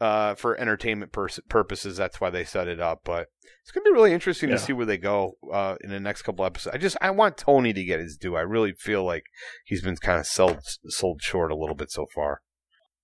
[0.01, 1.97] uh, for entertainment pers- purposes.
[1.97, 3.01] That's why they set it up.
[3.05, 3.26] But
[3.62, 4.55] it's gonna be really interesting yeah.
[4.55, 6.72] to see where they go uh, in the next couple episodes.
[6.72, 8.36] I just I want Toni to get his due.
[8.36, 9.24] I really feel like
[9.64, 12.42] he's been kind of sold sold short a little bit so far.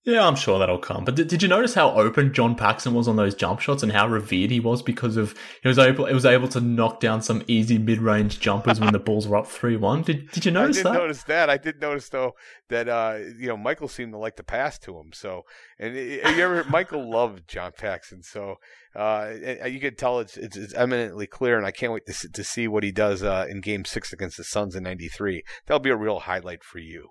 [0.05, 1.05] Yeah, I'm sure that'll come.
[1.05, 3.93] But did, did you notice how open John Paxson was on those jump shots and
[3.93, 7.23] how revered he was because of he was able he was able to knock down
[7.23, 10.03] some easy mid range jumpers when the balls were up three one.
[10.03, 10.87] Did did you notice that?
[10.87, 11.03] I did that?
[11.03, 11.51] Notice that.
[11.51, 12.35] I did notice though
[12.69, 15.13] that uh, you know Michael seemed to like to pass to him.
[15.13, 15.43] So
[15.79, 18.25] and you ever Michael loved John Paxson.
[18.25, 18.57] So
[18.97, 19.33] uh,
[19.67, 22.67] you could tell it's, it's, it's eminently clear, and I can't wait to to see
[22.67, 25.45] what he does uh, in Game Six against the Suns in '93.
[25.67, 27.11] That'll be a real highlight for you.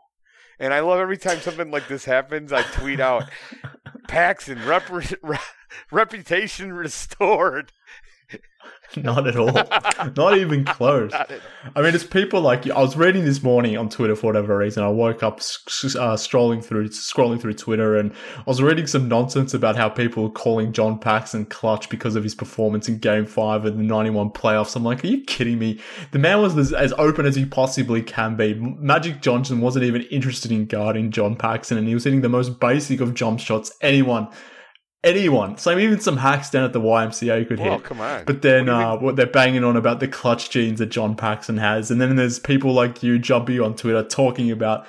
[0.62, 3.24] And I love every time something like this happens, I tweet out,
[4.07, 4.91] Paxson, rep-
[5.24, 5.38] re-
[5.91, 7.72] reputation restored.
[8.98, 9.52] Not at all.
[10.18, 11.12] Not even close.
[11.12, 11.32] Not
[11.76, 14.84] I mean, it's people like I was reading this morning on Twitter for whatever reason.
[14.84, 19.54] I woke up uh, scrolling through scrolling through Twitter, and I was reading some nonsense
[19.54, 23.66] about how people were calling John Paxson clutch because of his performance in Game Five
[23.66, 24.76] of the '91 playoffs.
[24.76, 25.80] I'm like, are you kidding me?
[26.12, 28.56] The man was as, as open as he possibly can be.
[28.56, 32.60] Magic Johnson wasn't even interested in guarding John Paxson, and he was hitting the most
[32.60, 34.28] basic of jump shots anyone
[35.04, 35.58] anyone.
[35.58, 37.84] So even some hacks down at the YMCA could well, hit.
[37.84, 38.26] come on.
[38.26, 41.58] But then what, uh, what they're banging on about the clutch genes that John Paxson
[41.58, 44.86] has, and then there's people like you, Jumpy, on Twitter talking about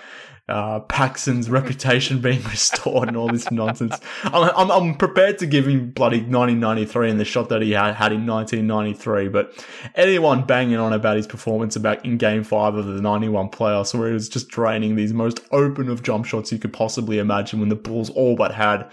[0.53, 3.98] uh, Paxson's reputation being restored and all this nonsense.
[4.22, 7.94] I'm, I'm, I'm, prepared to give him bloody 1993 and the shot that he had,
[7.94, 12.84] had in 1993, but anyone banging on about his performance about in game five of
[12.84, 16.59] the 91 playoffs where he was just draining these most open of jump shots you
[16.59, 18.90] could possibly imagine when the Bulls all but had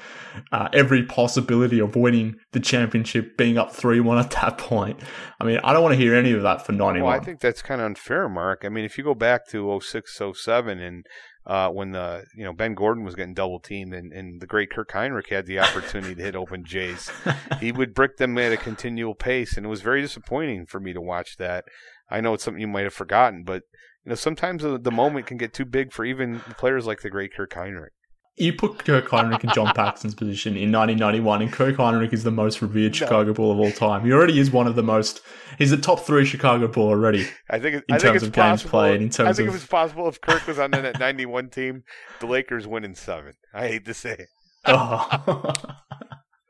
[0.53, 4.97] uh, every possibility of winning the championship being up 3-1 at that point.
[5.41, 7.03] I mean, I don't want to hear any of that for 91.
[7.03, 8.63] Well, I think that's kind of unfair, Mark.
[8.63, 11.05] I mean, if you go back to 06, 07 and
[11.49, 14.69] uh, when the you know Ben Gordon was getting double teamed and, and the great
[14.69, 17.11] Kirk Hinrich had the opportunity to hit open Jays.
[17.59, 20.93] He would brick them at a continual pace, and it was very disappointing for me
[20.93, 21.65] to watch that.
[22.09, 23.63] I know it's something you might have forgotten, but
[24.05, 27.09] you know sometimes the, the moment can get too big for even players like the
[27.09, 27.89] great Kirk Hinrich
[28.37, 32.31] you put Kirk Hinrich in John Paxson's position in 1991, and Kirk Hinrich is the
[32.31, 34.05] most revered Chicago Bull of all time.
[34.05, 35.21] He already is one of the most.
[35.57, 37.27] He's the top three Chicago Bull already.
[37.49, 37.83] I think.
[37.89, 39.57] in I terms think it's of games possible, played, in terms I think of, it
[39.57, 41.83] was possible if Kirk was on that 91 team,
[42.19, 43.33] the Lakers win in seven.
[43.53, 44.27] I hate to say it.
[44.65, 45.53] Oh.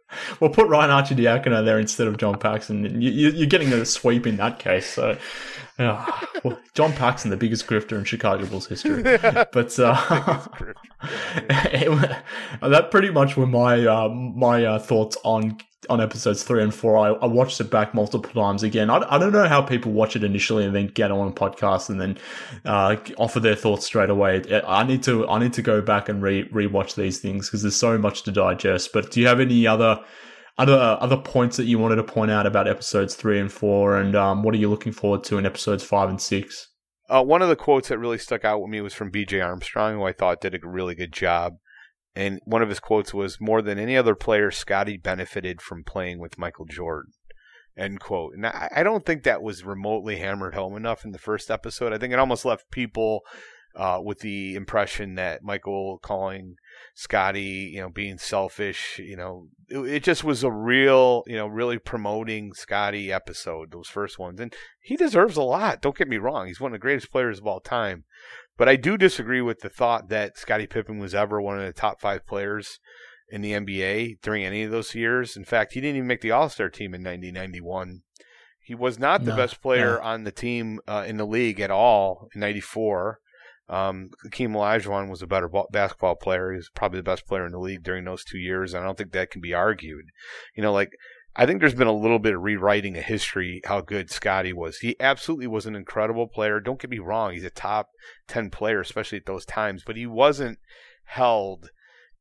[0.40, 3.02] well, put Ryan Arcidiacono there instead of John Paxson.
[3.02, 4.88] You, are getting a sweep in that case.
[4.88, 5.18] So,
[5.80, 6.06] yeah.
[6.44, 9.04] well, John Paxson, the biggest grifter in Chicago Bulls history.
[9.52, 10.48] But uh,
[12.62, 15.58] that pretty much were my uh, my uh, thoughts on
[15.90, 16.98] on episodes three and four.
[16.98, 18.90] I, I watched it back multiple times again.
[18.90, 21.90] I, I don't know how people watch it initially and then get on a podcast
[21.90, 22.18] and then
[22.66, 24.44] uh, offer their thoughts straight away.
[24.68, 27.76] I need to I need to go back and re rewatch these things because there's
[27.76, 28.92] so much to digest.
[28.94, 30.04] But do you have any other
[30.60, 34.16] other other points that you wanted to point out about episodes three and four, and
[34.16, 36.68] um, what are you looking forward to in episodes five and six?
[37.10, 39.40] Uh, one of the quotes that really stuck out with me was from B.J.
[39.40, 41.54] Armstrong, who I thought did a really good job.
[42.14, 46.20] And one of his quotes was, "More than any other player, Scottie benefited from playing
[46.20, 47.14] with Michael Jordan."
[47.78, 48.34] End quote.
[48.34, 51.94] And I, I don't think that was remotely hammered home enough in the first episode.
[51.94, 53.22] I think it almost left people
[53.80, 56.56] uh, with the impression that Michael calling
[56.96, 61.48] Scottie, you know, being selfish, you know, it, it, just was a real, you know,
[61.48, 64.42] really promoting Scottie episode, those first ones.
[64.42, 65.82] And he deserves a lot.
[65.82, 66.48] Don't get me wrong.
[66.48, 68.04] He's one of the greatest players of all time.
[68.58, 71.72] But I do disagree with the thought that Scottie Pippen was ever one of the
[71.72, 72.80] top five players
[73.30, 75.38] in the NBA during any of those years.
[75.38, 78.02] In fact, he didn't even make the All Star team in 1991.
[78.60, 80.08] He was not the no, best player yeah.
[80.08, 83.20] on the team uh, in the league at all in '94.
[83.70, 86.52] Um, Hakeem Olajuwon was a better ball, basketball player.
[86.52, 88.74] He was probably the best player in the league during those two years.
[88.74, 90.06] I don't think that can be argued.
[90.56, 90.92] You know, like
[91.36, 94.80] I think there's been a little bit of rewriting of history how good Scottie was.
[94.80, 96.60] He absolutely was an incredible player.
[96.60, 97.90] Don't get me wrong; he's a top
[98.28, 99.84] ten player, especially at those times.
[99.86, 100.58] But he wasn't
[101.06, 101.70] held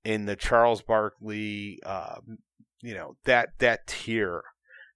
[0.04, 2.16] in the Charles Barkley, uh,
[2.82, 4.42] you know, that that tier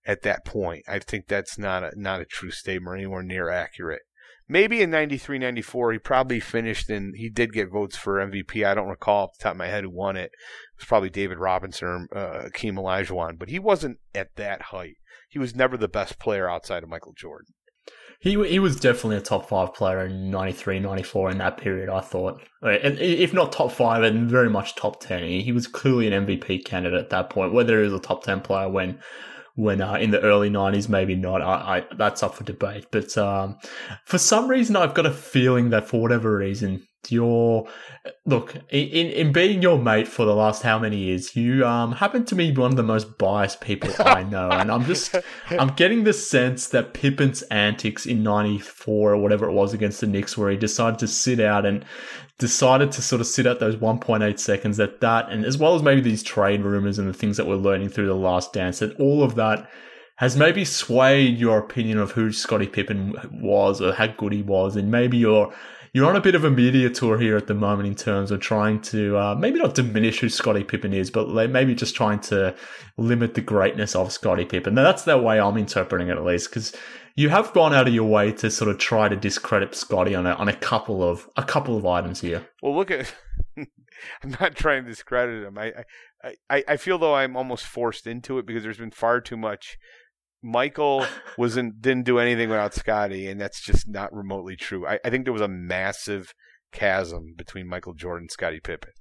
[0.06, 0.84] at that point.
[0.86, 4.02] I think that's not a not a true statement or anywhere near accurate
[4.52, 8.64] maybe in 93, 94, he probably finished and he did get votes for MVP.
[8.64, 10.30] I don't recall off the top of my head who won it.
[10.32, 14.96] It was probably David Robinson or uh, Akeem Olajuwon, but he wasn't at that height.
[15.28, 17.54] He was never the best player outside of Michael Jordan.
[18.20, 22.00] He he was definitely a top five player in 93, 94 in that period, I
[22.00, 22.40] thought.
[22.62, 25.24] And if not top five, and very much top 10.
[25.24, 27.52] He was clearly an MVP candidate at that point.
[27.52, 29.00] Whether he was a top 10 player when
[29.54, 31.42] when uh, in the early 90s, maybe not.
[31.42, 32.86] I, I that's up for debate.
[32.90, 33.58] But um,
[34.04, 37.66] for some reason, I've got a feeling that for whatever reason, your
[38.26, 42.24] look in in being your mate for the last how many years you um happen
[42.24, 45.14] to be one of the most biased people i know and i'm just
[45.50, 50.06] i'm getting the sense that pippen's antics in 94 or whatever it was against the
[50.06, 51.84] knicks where he decided to sit out and
[52.38, 55.82] decided to sort of sit out those 1.8 seconds that that and as well as
[55.82, 58.98] maybe these trade rumors and the things that we're learning through the last dance that
[58.98, 59.68] all of that
[60.16, 64.76] has maybe swayed your opinion of who Scottie Pippen was or how good he was,
[64.76, 65.52] and maybe your
[65.92, 68.40] you're on a bit of a media tour here at the moment in terms of
[68.40, 72.54] trying to uh, maybe not diminish who Scottie Pippen is, but maybe just trying to
[72.96, 74.74] limit the greatness of Scottie Pippen.
[74.74, 76.74] Now, that's the way I'm interpreting it, at least, because
[77.14, 80.26] you have gone out of your way to sort of try to discredit Scottie on
[80.26, 82.46] a, on a couple of a couple of items here.
[82.62, 83.14] Well, look at.
[84.24, 85.58] I'm not trying to discredit him.
[85.58, 85.84] I,
[86.50, 89.78] I, I feel though I'm almost forced into it because there's been far too much
[90.42, 91.06] Michael
[91.38, 94.86] wasn't didn't do anything without Scottie, and that's just not remotely true.
[94.86, 96.34] I, I think there was a massive
[96.72, 98.92] chasm between Michael Jordan and Scottie Pippen.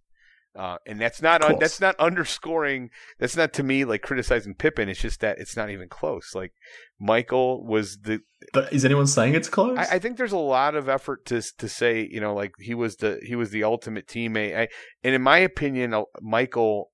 [0.53, 2.89] Uh, and that's not un- that's not underscoring.
[3.19, 4.89] That's not to me like criticizing Pippen.
[4.89, 6.35] It's just that it's not even close.
[6.35, 6.51] Like
[6.99, 8.19] Michael was the.
[8.51, 9.77] But is anyone saying it's close?
[9.77, 12.73] I, I think there's a lot of effort to to say you know like he
[12.73, 14.57] was the he was the ultimate teammate.
[14.57, 14.67] I,
[15.05, 16.91] and in my opinion, uh, Michael,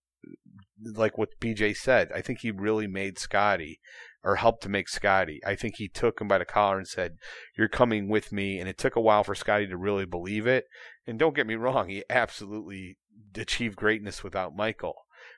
[0.93, 3.79] like what BJ said, I think he really made Scottie
[4.23, 5.39] or helped to make Scottie.
[5.45, 7.17] I think he took him by the collar and said,
[7.57, 8.59] You're coming with me.
[8.59, 10.65] And it took a while for Scottie to really believe it.
[11.05, 12.97] And don't get me wrong, he absolutely
[13.35, 14.95] achieved greatness without Michael.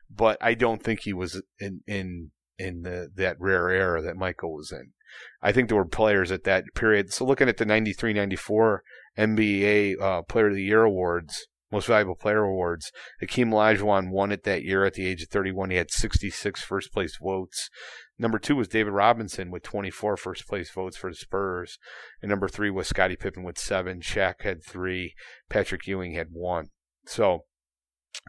[0.10, 4.54] But I don't think he was in, in, in the, that rare era that Michael
[4.56, 4.94] was in.
[5.42, 7.14] I think there were players at that period.
[7.14, 8.84] So looking at the 93 94
[9.18, 12.92] NBA uh, Player of the Year awards, most Valuable Player awards.
[13.20, 15.70] Hakeem Olajuwon won it that year at the age of 31.
[15.70, 17.70] He had 66 first place votes.
[18.18, 21.78] Number two was David Robinson with 24 first place votes for the Spurs.
[22.22, 24.02] And number three was Scottie Pippen with seven.
[24.02, 25.14] Shaq had three.
[25.50, 26.68] Patrick Ewing had one.
[27.06, 27.46] So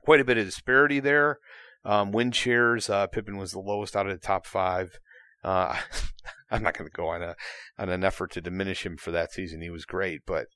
[0.05, 1.39] quite a bit of disparity there.
[1.85, 2.33] Um, win
[2.91, 4.99] uh, Pippen was the lowest out of the top five.
[5.43, 5.77] Uh,
[6.51, 7.37] I'm not going to go on a
[7.79, 9.63] on an effort to diminish him for that season.
[9.63, 10.47] He was great, but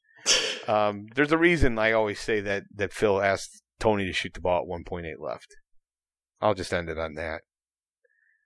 [0.69, 4.41] um, there's a reason I always say that that Phil asked Toni to shoot the
[4.41, 5.57] ball at 1.8 left.
[6.41, 7.43] I'll just end it on that.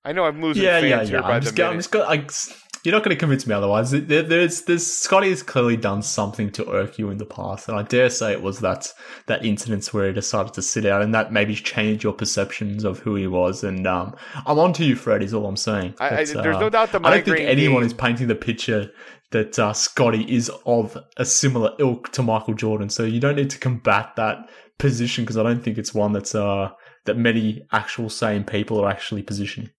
[0.05, 1.23] I know I'm losing yeah, fans yeah, yeah.
[1.23, 1.95] here I'm just, the minute.
[1.97, 3.91] I'm just I, you're not going to convince me otherwise.
[3.91, 7.77] There, there's, there's Scottie has clearly done something to irk you in the past, and
[7.77, 8.93] I dare say it was that
[9.27, 13.01] that incident where he decided to sit out, and that maybe changed your perceptions of
[13.01, 13.65] who he was.
[13.65, 14.15] And um,
[14.47, 15.23] I'm on to you, Fred.
[15.23, 15.95] Is all I'm saying.
[15.99, 17.87] I, I, there's uh, no doubt the I don't think anyone game.
[17.87, 18.91] is painting the picture
[19.31, 22.89] that uh, Scottie is of a similar ilk to Michael Jordan.
[22.89, 24.49] So you don't need to combat that
[24.79, 26.71] position because I don't think it's one that's uh,
[27.05, 29.71] that many actual sane people are actually positioning.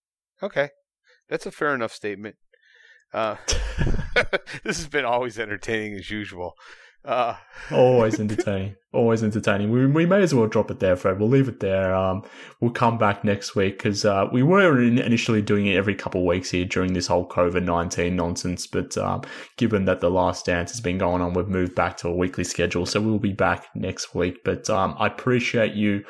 [0.42, 0.70] Okay,
[1.30, 2.36] that's a fair enough statement.
[3.14, 3.36] Uh,
[4.64, 6.54] this has been always entertaining as usual.
[7.06, 7.36] Uh,
[7.72, 8.76] always entertaining.
[8.92, 9.72] Always entertaining.
[9.72, 11.20] We, we may as well drop it there, Fred.
[11.20, 11.94] We'll leave it there.
[11.94, 12.24] Um,
[12.60, 16.28] we'll come back next week because uh, we were initially doing it every couple of
[16.28, 18.68] weeks here during this whole COVID 19 nonsense.
[18.68, 19.22] But um,
[19.58, 22.44] given that the last dance has been going on, we've moved back to a weekly
[22.44, 22.86] schedule.
[22.86, 24.44] So we'll be back next week.
[24.44, 26.04] But um, I appreciate you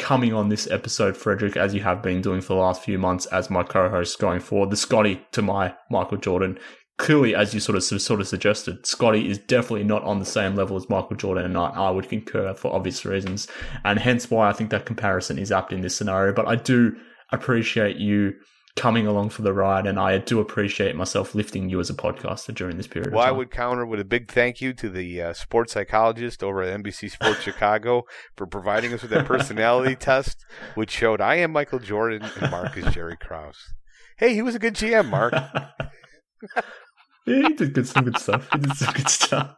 [0.00, 3.26] coming on this episode, Frederick, as you have been doing for the last few months
[3.26, 4.70] as my co-host going forward.
[4.70, 6.58] The Scottie to my Michael Jordan
[7.00, 10.54] clearly, as you sort of sort of suggested, Scottie is definitely not on the same
[10.54, 13.48] level as Michael Jordan, and I, I would concur for obvious reasons,
[13.84, 16.34] and hence why I think that comparison is apt in this scenario.
[16.34, 16.94] But I do
[17.32, 18.34] appreciate you
[18.76, 22.54] coming along for the ride, and I do appreciate myself lifting you as a podcaster
[22.54, 23.14] during this period.
[23.14, 26.62] Well, I would counter with a big thank you to the uh, sports psychologist over
[26.62, 28.02] at NBC Sports Chicago
[28.36, 30.44] for providing us with that personality test,
[30.74, 33.72] which showed I am Michael Jordan and Mark is Jerry Krause.
[34.18, 35.32] Hey, he was a good GM, Mark.
[37.26, 38.48] Yeah, he did good, some good stuff.
[38.52, 39.56] He did some good stuff.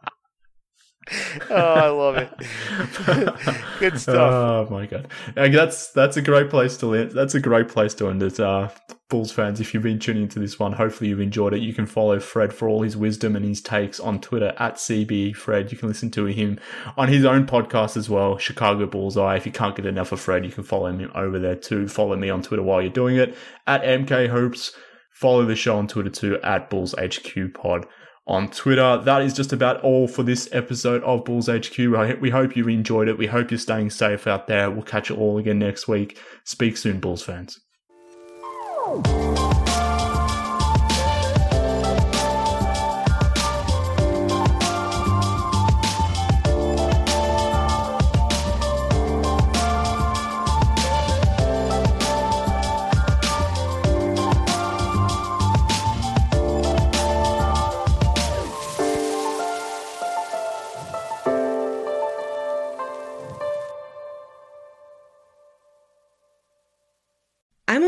[1.49, 2.29] oh, I love it.
[3.79, 4.17] good stuff.
[4.17, 7.11] Oh my god, that's that's a great place to end.
[7.11, 8.39] That's a great place to end it.
[8.39, 8.69] Uh,
[9.09, 11.61] Bulls fans, if you've been tuning into this one, hopefully you've enjoyed it.
[11.61, 15.35] You can follow Fred for all his wisdom and his takes on Twitter at CB
[15.35, 15.71] Fred.
[15.71, 16.59] You can listen to him
[16.97, 19.35] on his own podcast as well, Chicago Bullseye.
[19.35, 21.87] If you can't get enough of Fred, you can follow him over there too.
[21.87, 23.35] Follow me on Twitter while you're doing it
[23.67, 24.71] at MK Hoops.
[25.13, 27.85] Follow the show on Twitter too at Bulls HQ Pod
[28.25, 28.97] on Twitter.
[28.97, 31.77] That is just about all for this episode of Bulls HQ.
[32.19, 33.17] We hope you enjoyed it.
[33.17, 34.71] We hope you're staying safe out there.
[34.71, 36.17] We'll catch you all again next week.
[36.43, 37.59] Speak soon, Bulls fans.